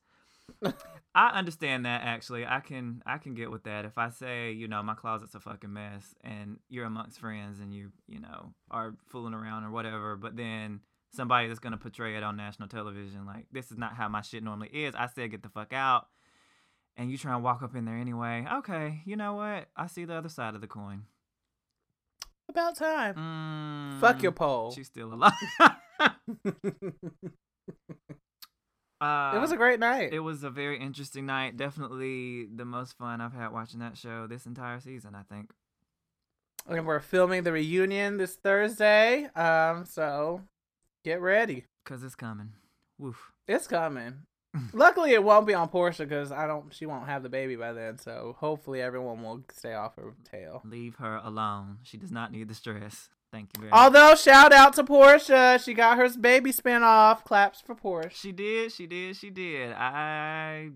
[1.15, 2.47] I understand that actually.
[2.47, 3.85] I can I can get with that.
[3.85, 7.73] If I say, you know, my closet's a fucking mess and you're amongst friends and
[7.73, 10.81] you, you know, are fooling around or whatever, but then
[11.15, 14.43] somebody that's gonna portray it on national television, like, this is not how my shit
[14.43, 14.95] normally is.
[14.95, 16.07] I said get the fuck out.
[16.99, 18.47] And you try and walk up in there anyway.
[18.51, 19.69] Okay, you know what?
[19.77, 21.03] I see the other side of the coin.
[22.49, 23.15] About time.
[23.15, 24.71] Mm, Fuck your pole.
[24.71, 25.33] She's still alive.
[29.01, 30.13] uh, it was a great night.
[30.13, 31.57] It was a very interesting night.
[31.57, 35.51] Definitely the most fun I've had watching that show this entire season, I think.
[36.69, 39.27] and we're filming the reunion this Thursday.
[39.35, 40.43] Um, so
[41.05, 41.65] get ready.
[41.85, 42.53] Cause it's coming.
[42.99, 43.33] Woof.
[43.47, 44.23] It's coming.
[44.73, 46.73] Luckily, it won't be on Porsha because I don't.
[46.75, 47.99] She won't have the baby by then.
[47.99, 50.63] So hopefully, everyone will stay off her tail.
[50.65, 51.79] Leave her alone.
[51.83, 53.11] She does not need the stress.
[53.37, 53.79] Thank you very much.
[53.79, 55.63] Although, shout out to Porsha.
[55.63, 57.23] She got her baby spin off.
[57.23, 58.11] Claps for Porsha.
[58.13, 59.73] She did, she did, she did.
[59.73, 60.71] I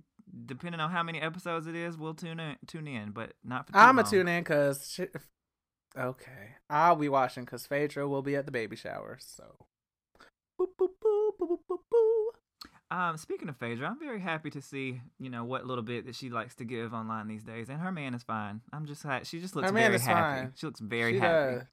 [0.47, 3.77] depending on how many episodes it is, we'll tune in tune in, but not for
[3.77, 4.05] I'm long.
[4.05, 4.91] to tune in because.
[4.91, 5.07] She...
[5.99, 6.57] Okay.
[6.69, 9.17] I'll be watching because Phaedra will be at the baby shower.
[9.21, 9.45] So.
[10.61, 12.97] Boop, boop, boop, boop, boop, boop, boop.
[12.97, 16.15] Um, speaking of Phaedra, I'm very happy to see, you know, what little bit that
[16.17, 17.69] she likes to give online these days.
[17.71, 18.61] And her man is fine.
[18.73, 20.41] I'm just ha- she just looks Her man very is happy.
[20.43, 20.53] fine.
[20.57, 21.55] She looks very She happy.
[21.59, 21.67] does.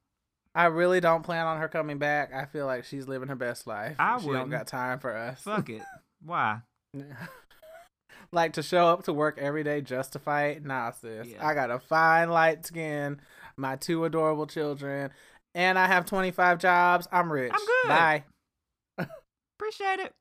[0.58, 2.34] I really don't plan on her coming back.
[2.34, 3.96] I feel like she's living her best life.
[4.00, 4.50] I she wouldn't.
[4.50, 5.42] don't got time for us.
[5.42, 5.84] Fuck it.
[6.26, 6.62] Why?
[8.32, 10.66] like to show up to work every day just to fight?
[10.66, 11.28] Nah, sis.
[11.28, 11.48] Yeah.
[11.48, 13.22] I got a fine light skin,
[13.56, 15.12] my two adorable children,
[15.54, 17.08] and I have 25 jobs.
[17.12, 17.54] I'm rich.
[17.54, 17.88] I'm good.
[17.90, 18.24] Bye.
[19.60, 20.12] Appreciate it.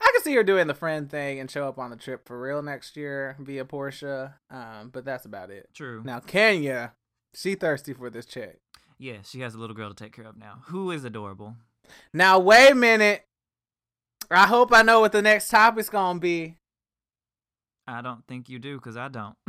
[0.00, 2.40] I can see her doing the friend thing and show up on the trip for
[2.40, 4.34] real next year via Porsha.
[4.50, 5.70] Um, but that's about it.
[5.74, 6.02] True.
[6.04, 6.92] Now Kenya,
[7.34, 8.58] she thirsty for this check.
[8.98, 11.56] Yeah, she has a little girl to take care of now, who is adorable.
[12.12, 13.24] Now wait a minute.
[14.30, 16.56] I hope I know what the next topic's gonna be.
[17.86, 19.36] I don't think you do, cause I don't.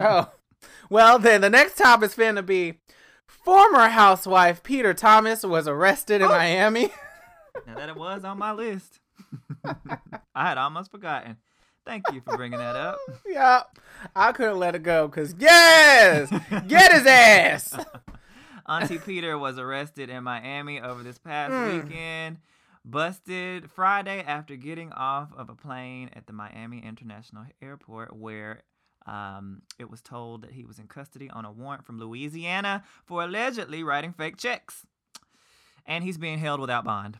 [0.00, 0.30] Oh,
[0.90, 2.74] well then the next topic's gonna be
[3.26, 6.30] former housewife Peter Thomas was arrested in Oh.
[6.30, 6.90] Miami.
[7.66, 9.00] now that it was on my list,
[10.34, 11.36] I had almost forgotten.
[11.86, 12.98] Thank you for bringing that up.
[13.26, 13.62] yeah,
[14.14, 16.30] I couldn't let it go because yes,
[16.68, 17.74] get his ass.
[18.68, 21.84] Auntie Peter was arrested in Miami over this past Mm.
[21.84, 22.38] weekend.
[22.84, 28.62] Busted Friday after getting off of a plane at the Miami International Airport, where
[29.06, 33.24] um, it was told that he was in custody on a warrant from Louisiana for
[33.24, 34.86] allegedly writing fake checks.
[35.86, 37.18] And he's being held without bond.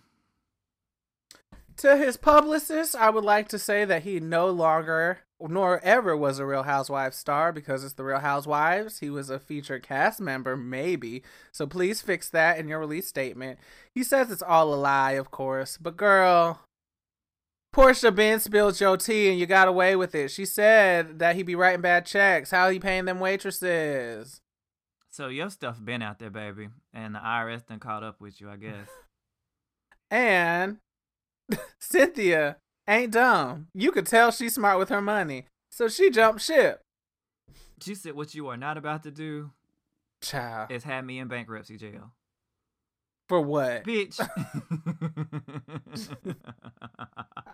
[1.78, 6.38] To his publicist, I would like to say that he no longer nor ever was
[6.38, 8.98] a Real Housewives star because it's the Real Housewives.
[8.98, 11.22] He was a featured cast member, maybe.
[11.52, 13.58] So please fix that in your release statement.
[13.94, 15.76] He says it's all a lie, of course.
[15.76, 16.60] But girl,
[17.74, 20.30] Porsha Ben spilled your tea and you got away with it.
[20.30, 22.50] She said that he'd be writing bad checks.
[22.50, 24.40] How he paying them waitresses?
[25.10, 26.68] So your stuff been out there, baby.
[26.92, 28.88] And the IRS done caught up with you, I guess.
[30.10, 30.78] And
[31.80, 32.56] Cynthia
[32.88, 33.68] ain't dumb.
[33.74, 35.44] You could tell she's smart with her money.
[35.70, 36.80] So she jumped ship.
[37.82, 39.50] She said, What you are not about to do
[40.20, 40.70] Child.
[40.70, 42.12] is have me in bankruptcy jail.
[43.28, 43.84] For what?
[43.84, 44.18] Bitch.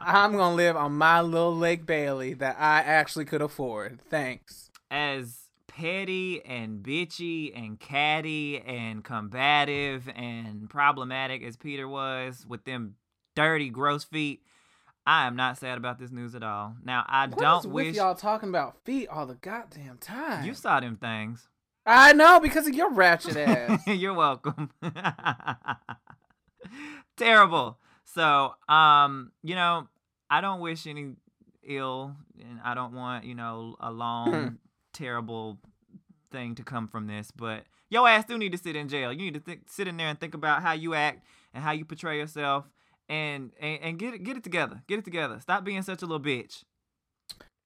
[0.01, 4.01] I'm gonna live on my little Lake Bailey that I actually could afford.
[4.09, 4.71] Thanks.
[4.91, 12.95] as petty and bitchy and catty and combative and problematic as Peter was with them
[13.35, 14.43] dirty, gross feet,
[15.07, 16.77] I am not sad about this news at all.
[16.83, 20.45] Now, I What don't wish y'all talking about feet all the goddamn time.
[20.47, 21.47] you saw them things.
[21.87, 23.83] I know because of your ratchet ass.
[23.87, 24.71] You're welcome.
[27.17, 27.79] Terrible.
[28.05, 29.89] So, um, you know,
[30.31, 31.13] I don't wish any
[31.63, 34.59] ill, and I don't want you know a long,
[34.93, 35.59] terrible
[36.33, 37.31] thing to come from this.
[37.31, 39.13] But your ass do need to sit in jail.
[39.13, 41.73] You need to think, sit in there and think about how you act and how
[41.73, 42.65] you portray yourself,
[43.09, 44.83] and and, and get it get it together.
[44.87, 45.39] Get it together.
[45.41, 46.63] Stop being such a little bitch.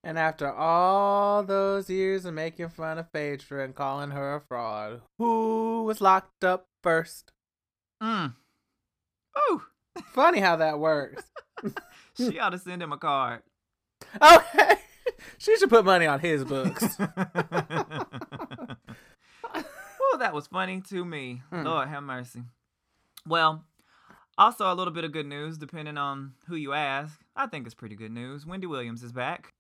[0.04, 5.02] and after all those years of making fun of Phaedra and calling her a fraud,
[5.18, 7.32] who was locked up first?
[8.02, 8.34] Mm.
[9.50, 9.62] Ooh,
[10.12, 11.24] Funny how that works.
[12.16, 13.42] she ought to send him a card.
[14.22, 14.74] Okay.
[15.38, 16.96] she should put money on his books.
[16.98, 17.16] well,
[20.18, 21.42] that was funny to me.
[21.50, 21.64] Hmm.
[21.64, 22.42] Lord have mercy.
[23.26, 23.64] Well,
[24.38, 27.20] also a little bit of good news, depending on who you ask.
[27.36, 28.46] I think it's pretty good news.
[28.46, 29.52] Wendy Williams is back.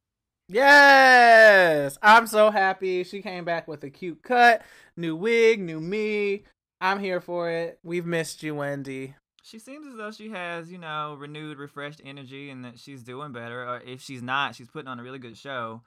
[0.48, 3.04] Yes, I'm so happy.
[3.04, 4.62] She came back with a cute cut,
[4.96, 6.44] new wig, new me.
[6.80, 7.78] I'm here for it.
[7.82, 9.14] We've missed you, Wendy.
[9.42, 13.32] She seems as though she has, you know, renewed, refreshed energy and that she's doing
[13.32, 13.62] better.
[13.62, 15.82] Or if she's not, she's putting on a really good show.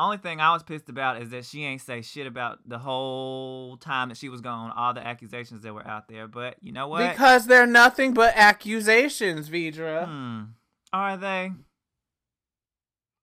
[0.00, 3.76] Only thing I was pissed about is that she ain't say shit about the whole
[3.76, 6.26] time that she was gone, all the accusations that were out there.
[6.26, 7.10] But you know what?
[7.10, 10.08] Because they're nothing but accusations, Vidra.
[10.08, 10.40] hmm.
[10.92, 11.52] Are they?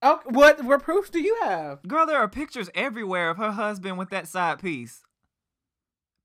[0.02, 1.82] Oh, what what proofs do you have?
[1.82, 5.02] Girl, there are pictures everywhere of her husband with that side piece.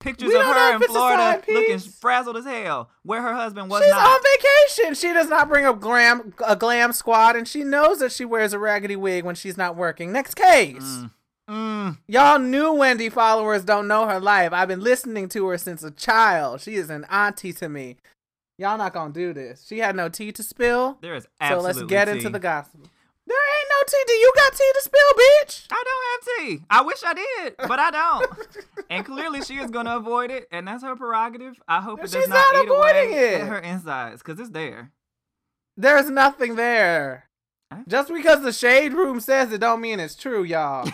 [0.04, 3.92] Pictures We of her in Florida looking frazzled as hell, where her husband was She's
[3.92, 4.06] not.
[4.06, 4.96] on vacation.
[4.96, 8.52] She does not bring a glam a glam squad, and she knows that she wears
[8.54, 10.12] a raggedy wig when she's not working.
[10.12, 10.84] Next case.
[10.84, 11.12] Mm.
[11.50, 11.98] Mm.
[12.08, 14.54] Y'all new Wendy followers don't know her life.
[14.54, 16.62] I've been listening to her since a child.
[16.62, 17.98] She is an auntie to me.
[18.58, 19.66] Y'all not gonna do this.
[19.68, 20.98] She had no tea to spill.
[21.02, 22.12] There is So let's get tea.
[22.12, 22.82] into the gospel.
[23.84, 24.04] No tea.
[24.08, 25.68] Do you got tea to spill, bitch?
[25.72, 26.66] I don't have tea.
[26.70, 28.32] I wish I did, but I don't.
[28.90, 31.60] and clearly, she is going to avoid it, and that's her prerogative.
[31.68, 33.42] I hope it does She's not, not eat away avoiding it.
[33.42, 34.92] at her insides, because it's there.
[35.76, 37.30] There's nothing there.
[37.88, 40.88] Just because the shade room says it don't mean it's true, y'all.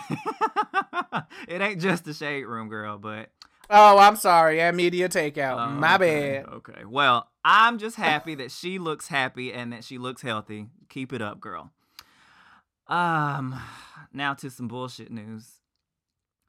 [1.48, 3.28] it ain't just the shade room, girl, but
[3.68, 4.62] oh, I'm sorry.
[4.62, 5.58] And media takeout.
[5.62, 6.46] Oh, My okay, bad.
[6.54, 6.84] Okay.
[6.86, 10.68] Well, I'm just happy that she looks happy and that she looks healthy.
[10.88, 11.70] Keep it up, girl.
[12.90, 13.58] Um,
[14.12, 15.46] now to some bullshit news.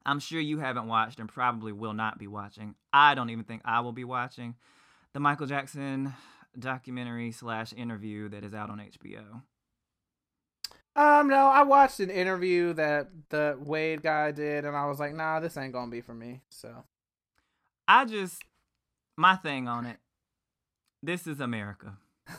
[0.04, 2.74] I'm sure you haven't watched and probably will not be watching.
[2.92, 4.56] I don't even think I will be watching
[5.12, 6.12] the Michael Jackson
[6.58, 9.42] documentary slash interview that is out on HBO.
[10.94, 15.14] Um, no, I watched an interview that the Wade guy did, and I was like,
[15.14, 16.42] nah, this ain't gonna be for me.
[16.50, 16.84] So
[17.88, 18.42] I just
[19.16, 19.96] my thing on it.
[21.02, 21.96] This is America.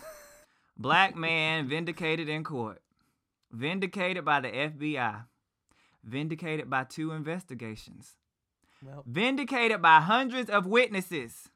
[0.77, 2.82] Black man vindicated in court.
[3.53, 5.25] Vindicated by the FBI.
[6.03, 8.13] Vindicated by two investigations.
[8.83, 11.49] well, Vindicated by hundreds of witnesses.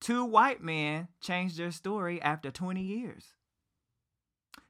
[0.00, 3.34] Two white men changed their story after 20 years.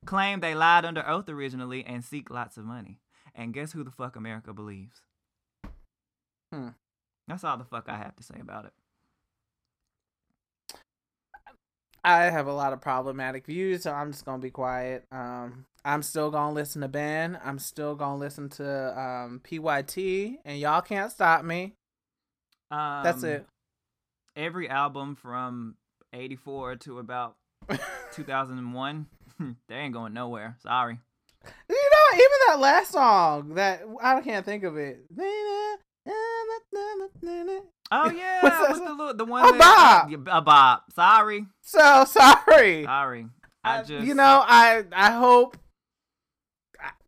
[0.05, 2.99] Claim they lied under oath originally and seek lots of money.
[3.35, 5.03] And guess who the fuck America believes?
[6.53, 6.71] Hmm.
[7.29, 8.73] That's all the fuck I have to say about it.
[12.07, 15.05] I have a lot of problematic views, so I'm just gonna be quiet.
[15.11, 17.37] Um, I'm still gonna listen to Ben.
[17.45, 21.75] I'm still gonna listen to um PYT, and y'all can't stop me.
[22.71, 23.45] Um, That's it.
[24.37, 25.75] Every album from
[26.13, 27.35] '84 to about
[28.13, 29.07] 2001,
[29.69, 30.57] they ain't going nowhere.
[30.63, 30.99] Sorry.
[31.69, 35.01] You know, even that last song that I can't think of it.
[37.93, 39.45] Oh yeah, What's that what's the the one?
[39.55, 40.27] A that, bop.
[40.29, 40.93] a bop.
[40.93, 42.85] Sorry, So sorry.
[42.85, 43.29] sorry.
[43.65, 45.57] I I- just you know, I I hope,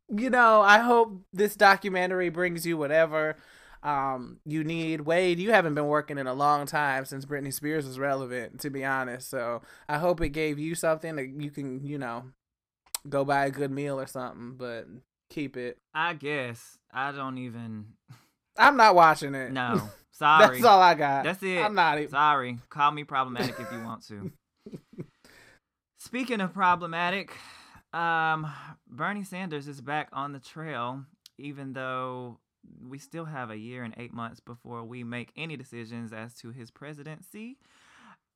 [0.09, 3.37] you know, I hope this documentary brings you whatever
[3.83, 5.03] um you need.
[5.03, 8.71] Wade, you haven't been working in a long time since Britney Spears was relevant, to
[8.71, 9.29] be honest.
[9.31, 12.25] So I hope it gave you something that you can, you know,
[13.09, 14.55] go buy a good meal or something.
[14.57, 14.87] But
[15.31, 15.79] keep it.
[15.95, 17.87] I guess I don't even.
[18.59, 19.53] I'm not watching it.
[19.53, 19.81] No,
[20.11, 20.57] sorry.
[20.57, 21.25] That's all I got.
[21.25, 21.59] That's it.
[21.59, 22.11] I'm not even.
[22.11, 22.59] Sorry.
[22.69, 24.33] Call me problematic if you want to.
[25.99, 27.33] Speaking of problematic,
[27.93, 28.51] um,
[28.89, 31.05] Bernie Sanders is back on the trail,
[31.39, 32.39] even though
[32.87, 36.51] we still have a year and eight months before we make any decisions as to
[36.51, 37.57] his presidency.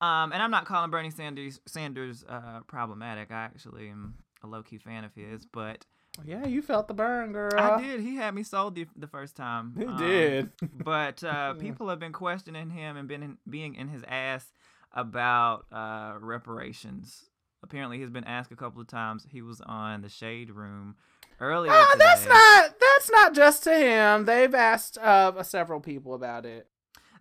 [0.00, 3.30] Um, and I'm not calling Bernie Sanders Sanders uh, problematic.
[3.30, 5.86] I actually am a low key fan of his, but
[6.24, 7.58] Yeah, you felt the burn, girl.
[7.58, 8.00] I did.
[8.00, 9.74] He had me sold the, the first time.
[9.78, 10.50] He Um, did.
[10.84, 14.52] but uh, people have been questioning him and been in, being in his ass
[14.92, 17.30] about uh, reparations.
[17.62, 19.26] Apparently, he's been asked a couple of times.
[19.30, 20.96] He was on the Shade Room
[21.40, 24.24] earlier Oh, that's not that's not just to him.
[24.26, 26.68] They've asked uh, several people about it.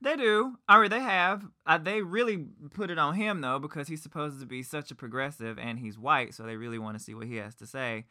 [0.03, 1.45] They do, or they have.
[1.65, 4.95] Uh, they really put it on him though, because he's supposed to be such a
[4.95, 8.05] progressive and he's white, so they really want to see what he has to say.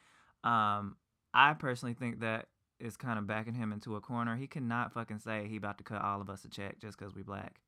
[0.45, 0.97] Um,
[1.35, 2.47] I personally think that
[2.79, 4.37] is kind of backing him into a corner.
[4.37, 7.15] He cannot fucking say he about to cut all of us a check just because
[7.15, 7.61] we black.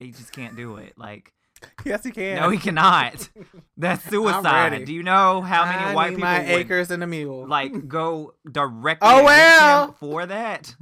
[0.00, 0.94] He just can't do it.
[0.96, 1.32] Like,
[1.84, 2.36] Yes, he can.
[2.40, 3.28] no, he cannot.
[3.76, 4.84] That's suicide.
[4.86, 7.46] Do you know how many I white people my would acres and a mule.
[7.46, 9.92] like go directly Oh, well.
[10.00, 10.74] for that?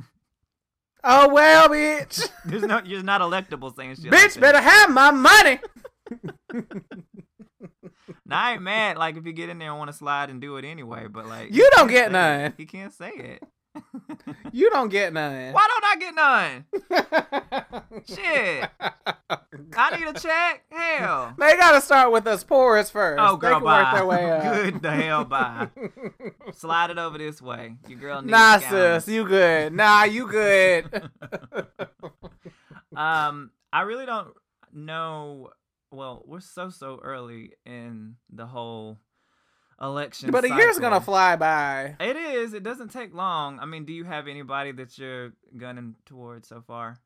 [1.05, 2.29] oh well, bitch.
[2.45, 4.13] There's no, you're not electable saying shit.
[4.13, 4.41] like bitch that.
[4.41, 5.59] better have my money.
[8.27, 8.97] Now I ain't mad.
[8.99, 11.27] Like if you get in there and want to slide and do it anyway, but
[11.27, 12.13] like You don't get say it.
[12.13, 12.55] none.
[12.57, 13.43] He can't say it.
[14.53, 15.53] You don't get none.
[15.55, 18.03] Why don't I get none?
[18.07, 18.71] Shit.
[19.79, 20.65] I need a check.
[20.71, 21.35] Hell.
[21.39, 23.19] They gotta start with us poorest first.
[23.19, 23.93] Oh, girl, work bye.
[23.95, 24.43] their way up.
[24.43, 25.69] Good the hell, bye.
[26.53, 27.77] Slide it over this way.
[27.89, 29.73] Your girl needs Nah, sis, you good.
[29.73, 31.11] Nah, you good.
[32.95, 34.35] Um, I really don't
[34.73, 35.51] know.
[35.93, 38.99] Well, we're so so early in the whole
[39.81, 40.31] election.
[40.31, 41.97] but a year's gonna fly by.
[42.01, 42.55] It is.
[42.55, 43.61] It doesn't take long.
[43.61, 46.99] I mean, do you have anybody that you're gunning towards so far?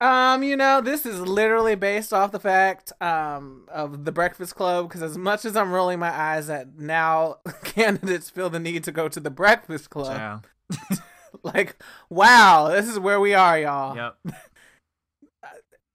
[0.00, 4.88] Um, you know, this is literally based off the fact um of the Breakfast Club
[4.88, 8.92] because as much as I'm rolling my eyes at now candidates feel the need to
[8.92, 10.46] go to the Breakfast Club,
[11.42, 13.96] like wow, this is where we are, y'all.
[13.96, 14.16] Yep.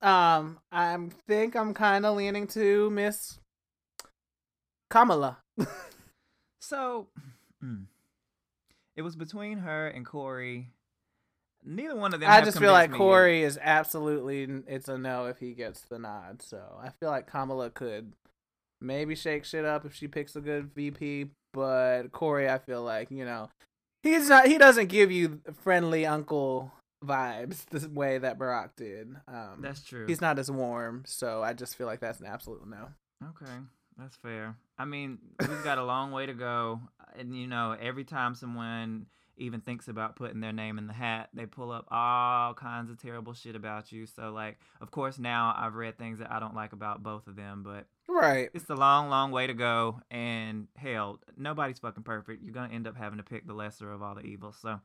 [0.03, 0.97] Um, I
[1.27, 3.39] think I'm kind of leaning to Miss
[4.89, 5.39] Kamala.
[6.63, 7.07] So,
[7.61, 7.87] mm,
[8.95, 10.69] it was between her and Cory.
[11.61, 12.29] Neither one of them.
[12.31, 12.99] I just feel like me yet.
[12.99, 16.41] Cory is absolutely it's a no if he gets the nod.
[16.41, 18.13] So I feel like Kamala could
[18.79, 23.11] maybe shake shit up if she picks a good VP, but Cory, I feel like
[23.11, 23.49] you know
[24.01, 26.71] he's not he doesn't give you friendly uncle
[27.03, 29.15] vibes the way that Barack did.
[29.27, 30.05] Um, That's true.
[30.07, 32.87] he's not as warm, so I just feel like that's an absolute no.
[33.29, 33.51] Okay,
[33.97, 34.55] that's fair.
[34.77, 36.81] I mean, we've got a long way to go,
[37.17, 41.29] and you know, every time someone even thinks about putting their name in the hat,
[41.33, 44.05] they pull up all kinds of terrible shit about you.
[44.05, 47.35] So, like, of course, now I've read things that I don't like about both of
[47.35, 48.49] them, but Right.
[48.53, 50.01] it's a long, long way to go.
[50.11, 52.43] And hell, nobody's fucking perfect.
[52.43, 54.55] You're gonna end up having to pick the lesser of all the evils.
[54.61, 54.79] So,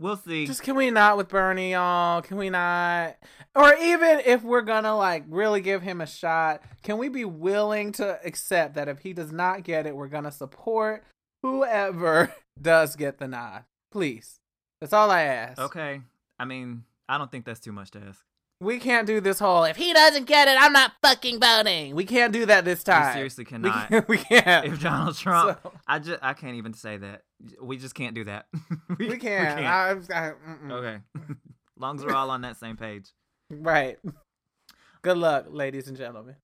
[0.00, 0.46] we'll see.
[0.46, 2.22] Just can we not with Bernie, y'all?
[2.22, 3.16] Can we not?
[3.54, 7.92] Or even if we're gonna like really give him a shot, can we be willing
[7.92, 11.04] to accept that if he does not get it, we're gonna support
[11.42, 13.64] whoever does get the nod?
[13.90, 14.40] Please.
[14.80, 15.58] That's all I ask.
[15.60, 16.02] okay.
[16.38, 18.22] I mean, I don't think that's too much to ask.
[18.60, 21.94] We can't do this whole if he doesn't get it, I'm not fucking voting.
[21.94, 23.06] We can't do that this time.
[23.08, 23.88] We seriously We cannot.
[23.88, 24.08] can't.
[24.08, 24.66] We can't.
[24.66, 27.22] if Donald Trump, So- I just I can't even say that.
[27.62, 28.46] We just can't do that.
[28.98, 29.60] we can't.
[29.64, 30.32] I, I,
[30.72, 30.98] okay,
[31.78, 33.12] long as we're all on that same page.
[33.48, 33.96] Right.
[35.02, 36.34] Good luck, ladies and gentlemen.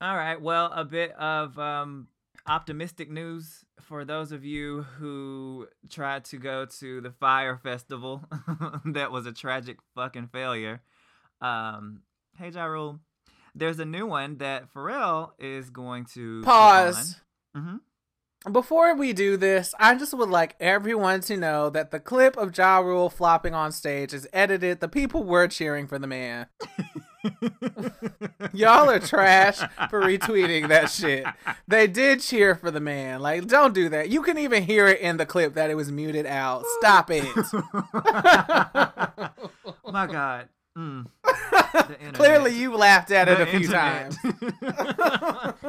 [0.00, 0.40] All right.
[0.40, 2.06] Well, a bit of um,
[2.46, 8.22] optimistic news for those of you who tried to go to the Fyre Festival.
[8.84, 10.82] that was a tragic fucking failure.
[11.40, 12.02] Um,
[12.38, 13.00] hey, Ja Rule.
[13.54, 17.20] there's a new one that Pharrell is going to Pause.
[17.56, 17.80] Mhm.
[18.52, 22.56] Before we do this, I just would like everyone to know that the clip of
[22.56, 24.80] Ja Rule flopping on stage is edited.
[24.80, 26.46] The people were cheering for the man.
[28.52, 29.56] Y'all are trash
[29.88, 31.24] for retweeting that shit.
[31.66, 33.22] They did cheer for the man.
[33.22, 34.10] Like, don't do that.
[34.10, 36.64] You can even hear it in the clip that it was muted out.
[36.80, 37.24] Stop it.
[39.90, 40.48] My God.
[40.76, 41.06] Mm.
[42.14, 44.12] Clearly, you laughed at it The a few internet.
[44.22, 45.64] times.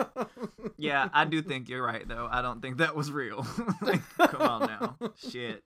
[0.78, 2.28] yeah, I do think you're right though.
[2.30, 3.46] I don't think that was real.
[3.82, 4.98] Like, come on now.
[5.30, 5.64] Shit.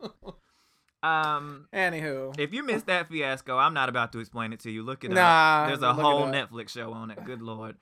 [1.02, 4.84] Um Anywho, if you missed that fiasco, I'm not about to explain it to you.
[4.84, 5.68] Look it Nah, up.
[5.70, 6.24] There's a whole.
[6.24, 7.24] Netflix show on it.
[7.24, 7.78] Good lord.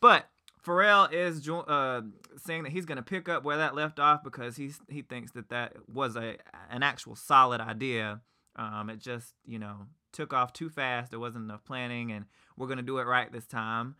[0.00, 0.26] But
[0.64, 2.00] Pharrell is uh,
[2.44, 5.32] saying that he's going to pick up where that left off because he's he thinks
[5.32, 6.36] that that was a
[6.70, 8.20] an actual solid idea.
[8.56, 11.10] Um, it just you know took off too fast.
[11.10, 13.96] There wasn't enough planning, and we're going to do it right this time.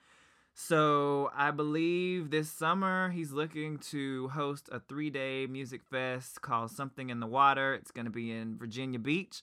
[0.55, 7.09] So I believe this summer he's looking to host a three-day music fest called Something
[7.09, 7.75] in the Water.
[7.75, 9.43] It's going to be in Virginia Beach,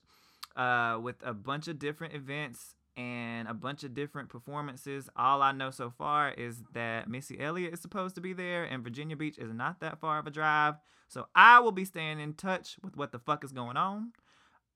[0.55, 5.09] uh, with a bunch of different events and a bunch of different performances.
[5.15, 8.83] All I know so far is that Missy Elliott is supposed to be there, and
[8.83, 10.75] Virginia Beach is not that far of a drive.
[11.07, 14.11] So I will be staying in touch with what the fuck is going on,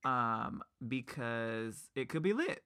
[0.04, 2.64] um, because it could be lit.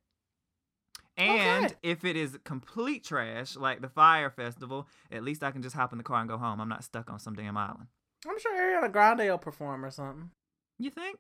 [1.18, 1.76] And Okay.
[1.82, 5.92] if it is complete trash, like the Fyre Festival, at least I can just hop
[5.92, 6.62] in the car and go home.
[6.62, 7.88] I'm not stuck on some damn island.
[8.28, 10.30] I'm sure Ariana Grande will perform or something.
[10.78, 11.18] You think?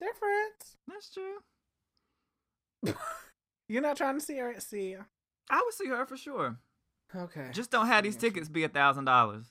[0.00, 0.76] They're friends.
[0.88, 2.94] That's true.
[3.68, 4.92] You're not trying to see her see.
[4.92, 5.06] her.
[5.50, 6.56] I would see her for sure.
[7.14, 7.48] Okay.
[7.52, 9.46] Just don't have these tickets be a thousand dollars.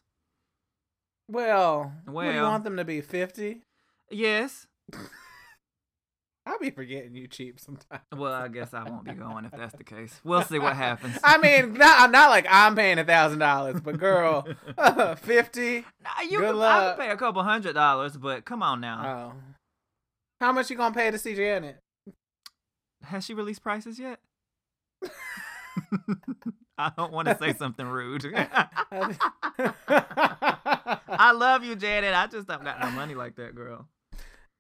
[1.27, 3.01] well, do you want them to be?
[3.01, 3.61] Fifty?
[4.09, 4.65] Yes.
[6.45, 8.01] I'll be forgetting you cheap sometimes.
[8.15, 10.19] Well, I guess I won't be going if that's the case.
[10.23, 11.17] We'll see what happens.
[11.23, 14.47] I mean, not not like I'm paying a thousand dollars, but girl,
[15.21, 15.85] fifty.
[16.03, 16.95] Nah, you good I luck.
[16.97, 19.33] could pay a couple hundred dollars, but come on now.
[19.35, 19.39] Oh,
[20.41, 21.77] how much you gonna pay to see Janet?
[23.03, 24.19] Has she released prices yet?
[26.77, 28.25] I don't want to say something rude.
[29.57, 32.13] I love you, Janet.
[32.13, 33.85] I just don't got no money like that, girl.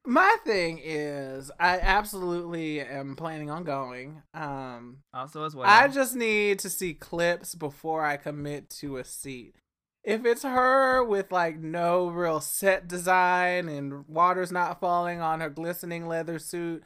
[0.05, 4.21] My thing is, I absolutely am planning on going.
[4.33, 5.69] Um, Also, as well.
[5.69, 9.55] I just need to see clips before I commit to a seat.
[10.03, 15.49] If it's her with like no real set design and water's not falling on her
[15.49, 16.83] glistening leather suit,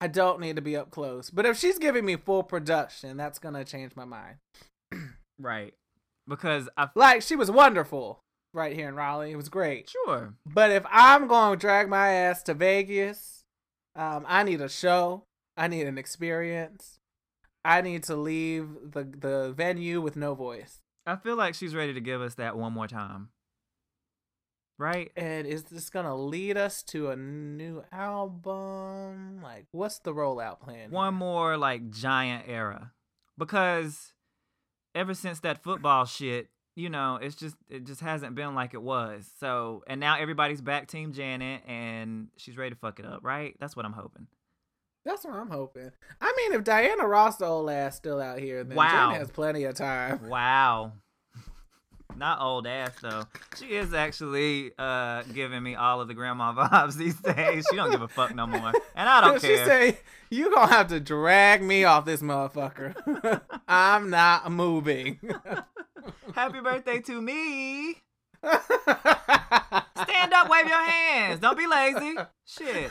[0.00, 1.30] I don't need to be up close.
[1.30, 4.36] But if she's giving me full production, that's gonna change my mind.
[5.38, 5.74] right
[6.28, 8.20] because I Like she was wonderful
[8.56, 9.30] right here in Raleigh.
[9.30, 9.88] It was great.
[9.90, 13.44] sure But if I'm going to drag my ass to Vegas,
[13.94, 15.24] um, I need a show.
[15.56, 16.98] I need an experience.
[17.64, 20.82] I need to leave the the venue with no voice.
[21.06, 23.28] I feel like she's ready to give us that one more time.
[24.78, 25.10] Right?
[25.16, 29.40] And is this gonna lead us to a new album?
[29.42, 30.90] Like, what's the rollout plan?
[30.90, 31.18] One here?
[31.18, 32.92] more like giant era.
[33.38, 34.12] Because
[34.94, 38.82] ever since that football shit, you know, it's just it just hasn't been like it
[38.82, 39.28] was.
[39.40, 43.56] So and now everybody's back team Janet and she's ready to fuck it up, right?
[43.58, 44.28] That's what I'm hoping.
[45.04, 45.90] That's what I'm hoping.
[46.20, 49.10] I mean, if Diana Ross, the old ass, still out here, then Wow.
[49.12, 50.28] Jen has plenty of time.
[50.28, 50.92] Wow.
[52.14, 53.24] Not old ass though.
[53.58, 57.66] She is actually uh giving me all of the grandma vibes these days.
[57.70, 58.72] She don't give a fuck no more.
[58.94, 59.58] And I don't she care.
[59.58, 59.98] She say,
[60.30, 63.40] "You gonna have to drag me off this motherfucker.
[63.68, 65.18] I'm not moving."
[66.34, 67.96] Happy birthday to me.
[68.42, 71.40] Stand up, wave your hands.
[71.40, 72.14] Don't be lazy.
[72.46, 72.90] Shit.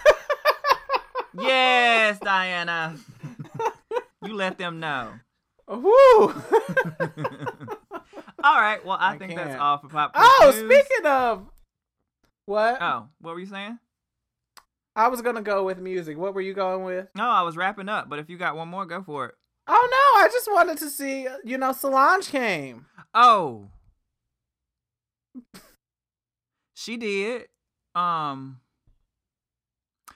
[1.38, 2.96] Yes, Diana.
[4.26, 5.12] You let them know.
[5.68, 6.34] Woo!
[8.46, 8.86] All right.
[8.86, 9.60] Well, I, I think that's can't.
[9.60, 10.12] all for pop.
[10.14, 10.72] oh, news.
[10.72, 11.48] speaking of
[12.46, 13.80] what, Oh, what were you saying?
[14.96, 16.16] I was gonna go with music.
[16.16, 17.08] What were you going with?
[17.16, 18.08] No, I was wrapping up.
[18.08, 19.36] But if you got one more, go for it.
[19.68, 21.28] Oh no, I just wanted to see.
[21.44, 22.86] You know, Solange came.
[23.16, 23.70] Oh.
[26.76, 27.48] She did.
[27.96, 28.60] Um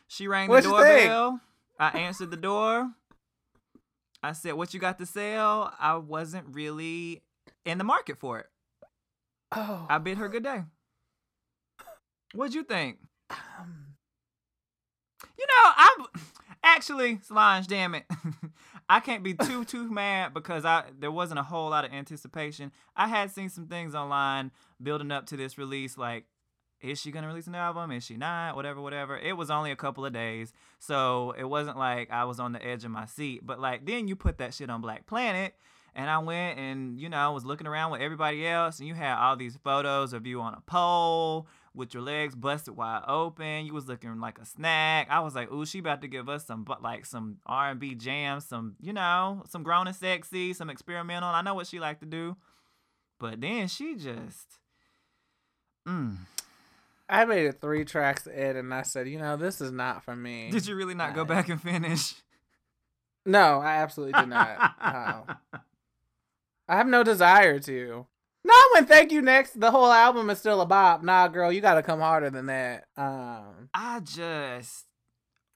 [0.07, 1.41] She rang What'd the doorbell.
[1.79, 2.91] I answered the door.
[4.21, 7.23] I said, "What you got to sell?" I wasn't really
[7.65, 8.47] in the market for it.
[9.51, 10.63] Oh, I bid her good day.
[12.33, 12.97] What'd you think?
[13.31, 13.95] um,
[15.37, 16.05] You know, I'm
[16.63, 17.67] actually Solange.
[17.67, 18.05] Damn it,
[18.89, 22.71] I can't be too too mad because I there wasn't a whole lot of anticipation.
[22.95, 24.51] I had seen some things online
[24.81, 26.25] building up to this release, like
[26.81, 27.91] is she gonna release an album?
[27.91, 28.55] Is she not?
[28.55, 29.17] Whatever, whatever.
[29.17, 32.63] It was only a couple of days, so it wasn't like I was on the
[32.65, 33.41] edge of my seat.
[33.45, 35.55] But like then you put that shit on Black Planet,
[35.95, 39.17] And I went and, you know, was looking around with everybody else, and you had
[39.17, 43.65] all these photos of you on a pole with your legs busted wide open.
[43.65, 45.07] You was looking like a snack.
[45.09, 47.79] I was like, ooh, she about to give us some, but like some R and
[47.79, 51.29] B jams, some, you know, some grown and sexy, some experimental.
[51.29, 52.35] I know what she like to do,
[53.19, 54.59] but then she just,
[55.87, 56.17] mm.
[57.07, 60.15] I made it three tracks in, and I said, you know, this is not for
[60.15, 60.49] me.
[60.51, 62.13] Did you really not go back and finish?
[63.25, 65.37] No, I absolutely did not.
[66.69, 68.05] I have no desire to.
[68.45, 71.03] No, when Thank You Next, the whole album is still a bop.
[71.03, 72.85] Nah, girl, you gotta come harder than that.
[72.95, 74.85] Um, I just,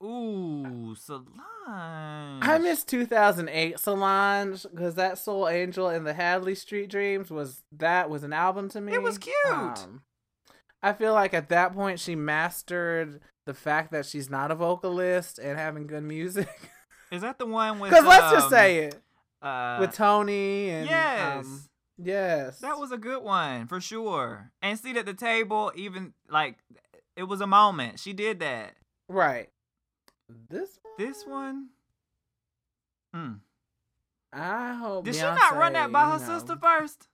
[0.03, 1.29] ooh, Solange.
[1.67, 8.23] I miss 2008 Solange because that Sol-Angel and the Hadley Street Dreams was that was
[8.23, 8.93] an album to me.
[8.93, 9.35] It was cute.
[9.49, 10.01] Um,
[10.81, 15.37] I feel like at that point she mastered the fact that she's not a vocalist
[15.37, 16.49] and having good music.
[17.11, 17.91] Is that the one with?
[17.91, 19.02] Because let's just um, say it
[19.43, 21.45] uh, with Tony and yes.
[21.45, 21.63] um,
[22.01, 24.51] yes, That was a good one for sure.
[24.61, 26.57] And seat at the table, even like
[27.15, 27.99] it was a moment.
[27.99, 28.75] She did that.
[29.09, 29.49] right.
[30.49, 31.67] This one, This one,
[33.15, 33.39] mm.
[34.31, 35.05] I hope.
[35.05, 37.07] did she not run that by her know- sister first?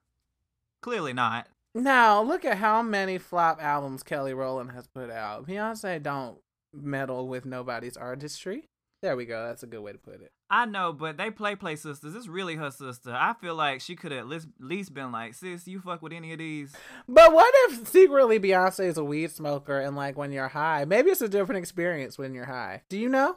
[0.81, 1.47] Clearly not.
[1.75, 5.45] Now look at how many flop albums Kelly Rowland has put out.
[5.45, 6.37] Beyonce don't
[6.73, 8.69] meddle with nobody's artistry.
[9.01, 9.45] There we go.
[9.47, 10.31] That's a good way to put it.
[10.51, 12.15] I know, but they play play sisters.
[12.15, 13.13] It's really her sister.
[13.13, 16.11] I feel like she could have at least, least been like, sis, you fuck with
[16.11, 16.73] any of these.
[17.07, 21.11] But what if secretly Beyonce is a weed smoker and like when you're high, maybe
[21.11, 22.81] it's a different experience when you're high.
[22.89, 23.35] Do you know?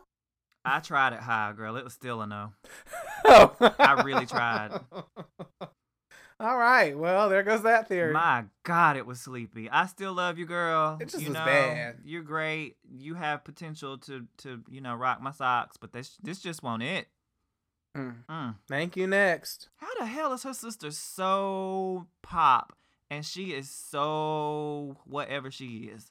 [0.64, 1.76] I tried it high, girl.
[1.76, 2.52] It was still a no.
[3.26, 4.80] Oh, I really tried.
[6.42, 6.98] All right.
[6.98, 8.12] Well, there goes that theory.
[8.12, 9.70] My God, it was sleepy.
[9.70, 10.98] I still love you, girl.
[11.00, 11.98] It just you was know, bad.
[12.04, 12.76] You're great.
[12.90, 16.82] You have potential to to you know rock my socks, but this this just won't
[16.82, 17.06] it.
[17.96, 18.24] Mm.
[18.28, 18.54] Mm.
[18.68, 19.06] Thank you.
[19.06, 19.68] Next.
[19.76, 22.72] How the hell is her sister so pop
[23.08, 26.10] and she is so whatever she is?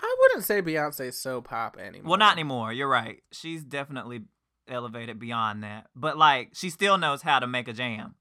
[0.00, 2.10] I wouldn't say Beyonce's so pop anymore.
[2.10, 2.72] Well, not anymore.
[2.72, 3.22] You're right.
[3.32, 4.22] She's definitely
[4.68, 5.86] elevated beyond that.
[5.96, 8.14] But like, she still knows how to make a jam.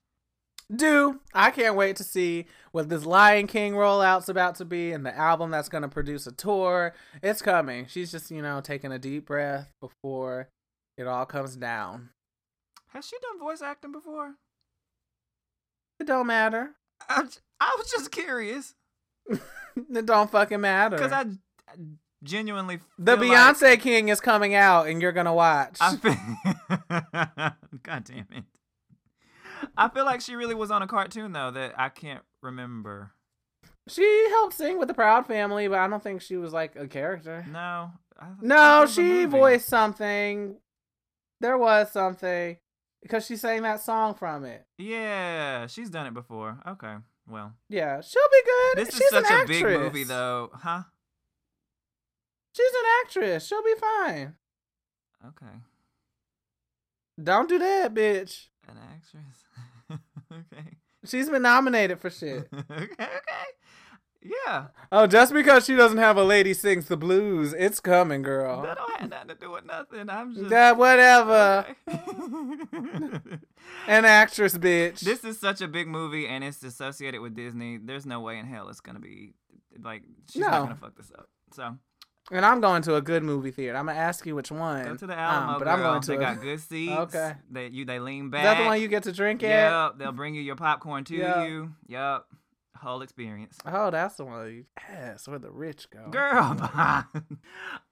[0.74, 5.06] Do I can't wait to see what this Lion King rollout's about to be and
[5.06, 6.94] the album that's going to produce a tour.
[7.24, 7.86] It's coming.
[7.88, 10.50] She's just, you know, taking a deep breath before
[10.98, 12.10] it all comes down.
[12.90, 14.36] Has she done voice acting before?
[16.00, 16.72] It don't matter.
[17.10, 17.24] I
[17.78, 18.76] was just curious
[19.30, 20.96] It don't fucking matter.
[20.98, 21.76] because I, I
[22.24, 25.78] genuinely the Beyonce Like King is coming out and you're going to watch.
[25.80, 26.16] I feel,
[27.84, 28.44] God damn it!
[29.78, 33.12] I feel like she really was on a cartoon though that I can't remember.
[33.88, 36.88] she helped sing with the Proud Family, but I don't think she was like a
[36.88, 37.46] character.
[37.52, 37.92] No,
[38.42, 40.58] No, she voiced something.
[41.40, 42.58] There was something
[43.02, 44.66] because she sang that song from it.
[44.78, 46.60] Yeah, she's done it before.
[46.68, 46.96] Okay,
[47.30, 48.86] well, Yeah, she'll be good.
[48.86, 50.84] this She's is such a big movie though, huh?
[52.56, 53.46] She's an actress.
[53.46, 54.34] She'll be fine.
[55.28, 55.54] Okay,
[57.24, 58.48] Don't do that, bitch.
[58.70, 60.00] An actress.
[60.32, 62.48] okay, She's been nominated for shit.
[62.72, 63.08] okay, okay.
[64.46, 68.62] Yeah, oh, just because she doesn't have a lady sings the blues, it's coming, girl.
[68.64, 70.10] that don't have nothing to do with nothing.
[70.10, 71.66] I'm just That whatever.
[71.88, 72.02] Okay.
[73.88, 75.00] An actress, bitch.
[75.00, 77.78] This is such a big movie and it's associated with Disney.
[77.78, 79.34] There's no way in hell it's gonna be
[79.82, 80.50] like she's No.
[80.50, 81.30] not gonna fuck this up.
[81.54, 81.78] So
[82.32, 83.78] and I'm going to a good movie theater.
[83.78, 84.84] I'm gonna ask you which one.
[84.84, 85.74] go to the Um, Alamo, but girl.
[85.74, 86.08] I'm going to.
[86.08, 86.92] they a- got good seats.
[86.92, 87.34] Okay.
[87.50, 88.44] They you they lean Is back.
[88.44, 89.50] that the one you get to drink at?
[89.90, 89.98] Yep.
[90.00, 91.46] They'll bring you your popcorn to Yeah.
[91.46, 91.72] you.
[91.88, 92.26] Yep.
[92.78, 93.58] Whole experience.
[93.66, 94.48] Oh, that's the one.
[94.54, 96.10] You, yes, where the rich go.
[96.12, 96.56] Girl.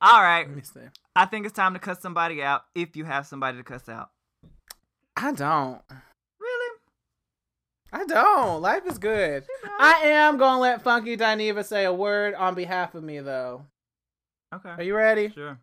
[0.02, 0.46] All right.
[0.48, 0.82] Let me see.
[1.16, 4.12] I think it's time to cuss somebody out if you have somebody to cuss out.
[5.18, 5.82] I don't.
[6.40, 6.78] Really?
[7.92, 8.62] I don't.
[8.62, 9.46] Life is good.
[9.80, 13.66] I am gonna let Funky Dineva say a word on behalf of me, though.
[14.56, 14.70] Okay.
[14.70, 15.30] Are you ready?
[15.32, 15.60] Sure.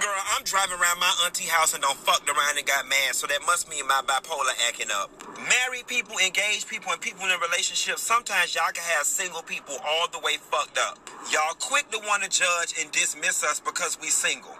[0.00, 3.26] Girl, I'm driving around my auntie house and don't fucked around and got mad, so
[3.26, 5.10] that must mean my bipolar acting up.
[5.38, 10.08] Married people, engaged people, and people in relationships, sometimes y'all can have single people all
[10.08, 10.98] the way fucked up.
[11.30, 14.56] Y'all quick to want to judge and dismiss us because we single.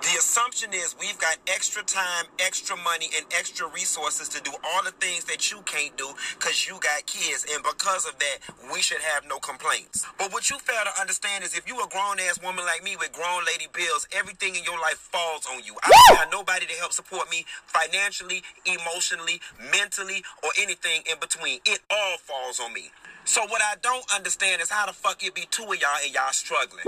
[0.00, 4.84] The assumption is we've got extra time, extra money, and extra resources to do all
[4.84, 8.38] the things that you can't do because you got kids, and because of that,
[8.72, 10.06] we should have no complaints.
[10.16, 12.96] But what you fail to understand is if you a grown ass woman like me
[12.96, 15.74] with grown lady bills, everything in your life falls on you.
[15.82, 19.40] I don't have nobody to help support me financially, emotionally,
[19.72, 21.58] mentally, or anything in between.
[21.66, 22.90] It all falls on me.
[23.28, 26.14] So what I don't understand is how the fuck it be two of y'all and
[26.14, 26.82] y'all struggling.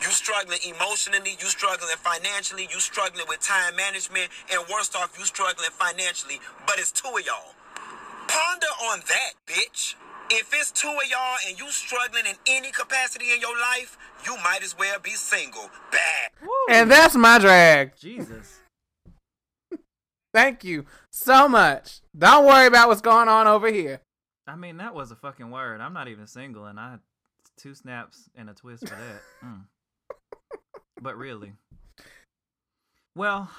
[0.00, 5.24] You struggling emotionally, you struggling financially, you struggling with time management, and worst off, you
[5.24, 6.38] struggling financially.
[6.68, 7.54] But it's two of y'all.
[8.28, 9.96] Ponder on that, bitch.
[10.30, 14.36] If it's two of y'all and you struggling in any capacity in your life, you
[14.36, 15.68] might as well be single.
[15.90, 16.30] Bad.
[16.70, 17.96] And that's my drag.
[17.98, 18.60] Jesus.
[20.32, 22.02] Thank you so much.
[22.16, 24.00] Don't worry about what's going on over here.
[24.46, 25.80] I mean, that was a fucking word.
[25.80, 27.00] I'm not even single, and I had
[27.56, 29.22] two snaps and a twist for that.
[29.44, 29.64] Mm.
[31.00, 31.52] But really,
[33.16, 33.50] well,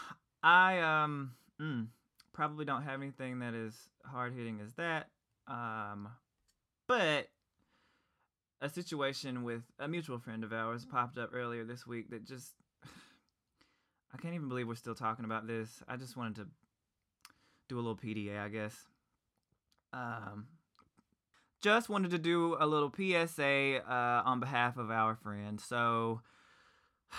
[0.42, 1.88] I um mm,
[2.32, 5.10] probably don't have anything that is hard hitting as that.
[5.48, 6.08] Um,
[6.88, 7.28] but
[8.62, 12.54] a situation with a mutual friend of ours popped up earlier this week that just
[14.14, 15.84] I can't even believe we're still talking about this.
[15.88, 16.48] I just wanted to
[17.68, 18.76] do a little PDA, I guess.
[19.92, 20.48] Um,
[21.64, 25.60] just wanted to do a little PSA uh, on behalf of our friend.
[25.62, 26.22] So,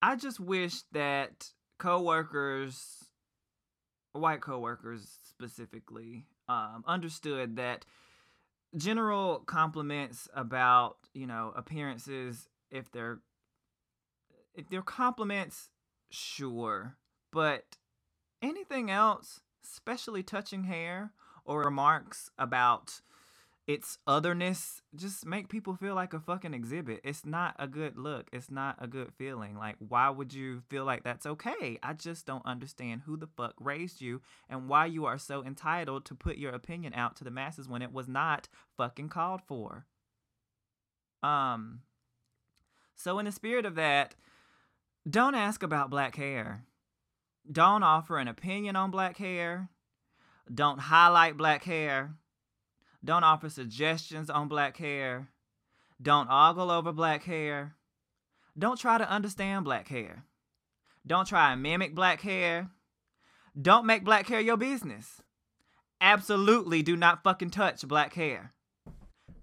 [0.00, 3.06] I just wish that coworkers,
[4.12, 7.84] white coworkers specifically, um, understood that
[8.76, 13.18] general compliments about you know appearances, if they're
[14.54, 15.70] if they're compliments,
[16.10, 16.96] sure,
[17.32, 17.76] but
[18.40, 19.40] anything else,
[19.72, 21.12] especially touching hair
[21.44, 23.00] or remarks about
[23.66, 27.00] its otherness, just make people feel like a fucking exhibit.
[27.02, 28.28] It's not a good look.
[28.32, 29.56] It's not a good feeling.
[29.56, 31.78] Like, why would you feel like that's okay?
[31.82, 36.04] I just don't understand who the fuck raised you and why you are so entitled
[36.06, 39.84] to put your opinion out to the masses when it was not fucking called for.
[41.24, 41.80] Um,
[42.94, 44.14] so in the spirit of that,
[45.08, 46.62] don't ask about black hair.
[47.50, 49.68] Don't offer an opinion on black hair.
[50.52, 52.14] Don't highlight black hair.
[53.04, 55.28] Don't offer suggestions on black hair.
[56.00, 57.74] Don't ogle over black hair.
[58.58, 60.24] Don't try to understand black hair.
[61.06, 62.70] Don't try and mimic black hair.
[63.60, 65.22] Don't make black hair your business.
[66.00, 68.52] Absolutely do not fucking touch black hair.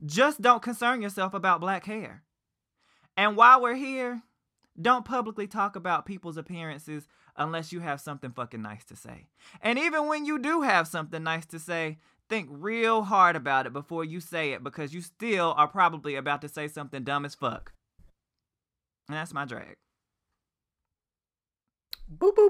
[0.05, 2.23] Just don't concern yourself about black hair.
[3.15, 4.23] And while we're here,
[4.79, 9.27] don't publicly talk about people's appearances unless you have something fucking nice to say.
[9.61, 11.97] And even when you do have something nice to say,
[12.29, 16.41] think real hard about it before you say it because you still are probably about
[16.41, 17.73] to say something dumb as fuck.
[19.09, 19.75] And that's my drag.
[22.15, 22.49] Boop boop.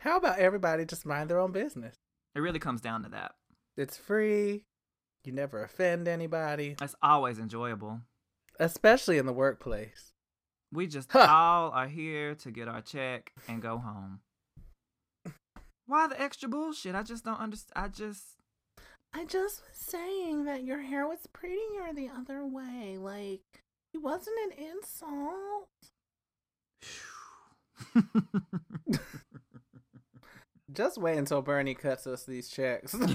[0.00, 1.96] How about everybody just mind their own business?
[2.34, 3.32] It really comes down to that.
[3.76, 4.64] It's free.
[5.24, 8.00] You never offend anybody, It's always enjoyable.
[8.60, 10.07] especially in the workplace.
[10.72, 11.26] We just Huh.
[11.28, 14.20] all are here to get our check and go home.
[15.86, 16.94] Why the extra bullshit?
[16.94, 17.72] I just don't understand.
[17.74, 18.36] I just.
[19.14, 22.98] I just was saying that your hair was prettier the other way.
[22.98, 23.40] Like,
[23.94, 25.68] it wasn't an insult.
[30.70, 32.94] Just wait until Bernie cuts us these checks.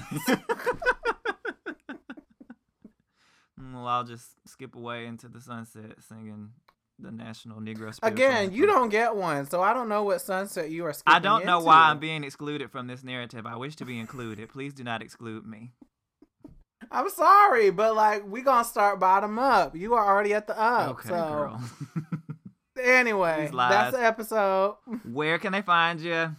[3.60, 6.50] Mm, well, I'll just skip away into the sunset singing
[6.98, 10.70] the National Negro Spiritual Again, you don't get one, so I don't know what sunset
[10.70, 13.46] you are I don't know why I'm being excluded from this narrative.
[13.46, 14.48] I wish to be included.
[14.48, 15.72] Please do not exclude me.
[16.90, 19.74] I'm sorry, but like we gonna start bottom up.
[19.74, 20.90] You are already at the up.
[20.90, 21.60] okay, so girl.
[22.82, 24.76] anyway, that's the episode.
[25.10, 26.36] Where can they find you?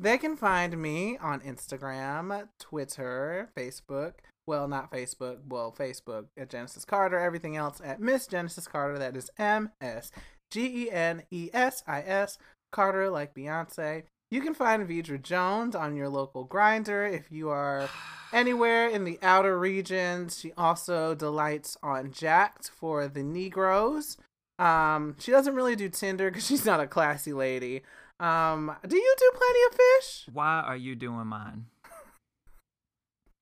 [0.00, 4.12] They can find me on Instagram, Twitter, Facebook.
[4.48, 5.40] Well, not Facebook.
[5.46, 7.18] Well, Facebook at Genesis Carter.
[7.18, 8.98] Everything else at Miss Genesis Carter.
[8.98, 10.10] That is M S
[10.50, 12.38] G E N E S I S
[12.72, 14.04] Carter, like Beyonce.
[14.30, 17.90] You can find Vidra Jones on your local Grindr if you are
[18.32, 20.38] anywhere in the outer regions.
[20.40, 24.16] She also delights on Jack'd for the Negroes.
[24.58, 27.82] Um, she doesn't really do Tinder because she's not a classy lady.
[28.18, 30.26] Um, do you do plenty of fish?
[30.32, 31.66] Why are you doing mine?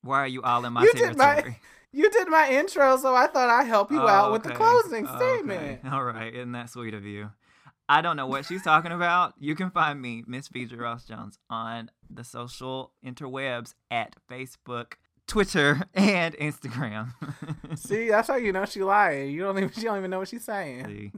[0.06, 1.56] Why are you all in my You did my-
[1.92, 5.06] You did my intro, so I thought I'd help you Oh, out with the closing
[5.06, 5.16] Okay.
[5.16, 5.80] statement.
[5.90, 7.30] All right, isn't that sweet of you?
[7.88, 9.32] I don't know what she's talking about.
[9.38, 14.94] You can find me, Miss Phaedra Ross Jones, on the social interwebs at Facebook,
[15.26, 17.14] Twitter, and Instagram.
[17.78, 19.30] See, that's how you know she lying.
[19.30, 20.84] You don't even she don't even know what she's saying.
[20.86, 21.12] See.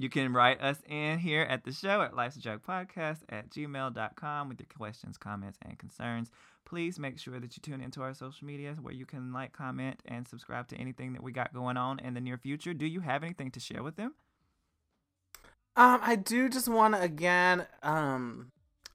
[0.00, 3.50] You can write us in here at the show at life's a joke podcast at
[3.50, 6.30] gmail.com with your questions, comments, and concerns.
[6.64, 10.00] Please make sure that you tune into our social media where you can like, comment,
[10.06, 12.72] and subscribe to anything that we got going on in the near future.
[12.72, 14.14] Do you have anything to share with them?
[15.76, 18.52] Um, I do just want to again um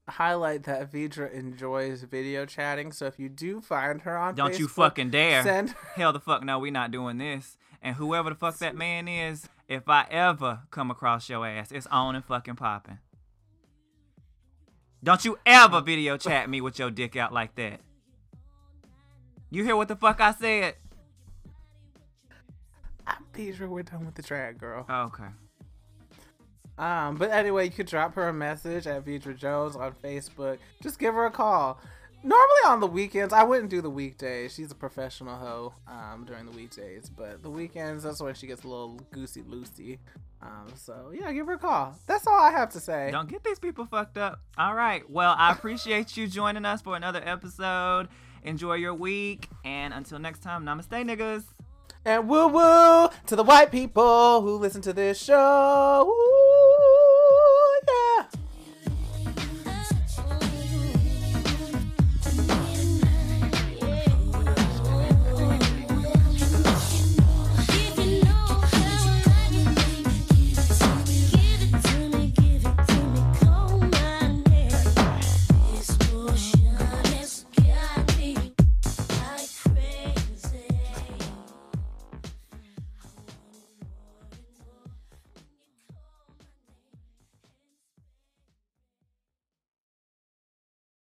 [0.08, 2.90] highlight that Vidra enjoys video chatting.
[2.90, 5.44] So if you do find her on Don't you fucking dare.
[5.44, 7.56] send Hell the fuck no, we're not doing this.
[7.80, 11.86] And whoever the fuck that man is, if I ever come across your ass, it's
[11.88, 12.98] on and fucking popping.
[15.02, 17.80] Don't you ever video chat me with your dick out like that.
[19.50, 20.74] You hear what the fuck I said?
[23.06, 23.68] I'm Vidra.
[23.68, 24.84] We're done with the drag girl.
[24.90, 25.28] Okay.
[26.78, 30.58] Um, but anyway, you could drop her a message at Vidra Jones on Facebook.
[30.82, 31.80] Just give her a call.
[32.22, 34.54] Normally on the weekends, I wouldn't do the weekdays.
[34.54, 38.64] She's a professional hoe um, during the weekdays, but the weekends, that's when she gets
[38.64, 39.98] a little goosey loosey.
[40.42, 41.94] Um, so yeah, give her a call.
[42.06, 43.10] That's all I have to say.
[43.10, 44.40] Don't get these people fucked up.
[44.58, 45.08] All right.
[45.08, 48.08] Well, I appreciate you joining us for another episode.
[48.42, 49.48] Enjoy your week.
[49.64, 51.44] And until next time, namaste, niggas.
[52.04, 56.04] And woo woo to the white people who listen to this show.
[56.06, 56.45] Woo.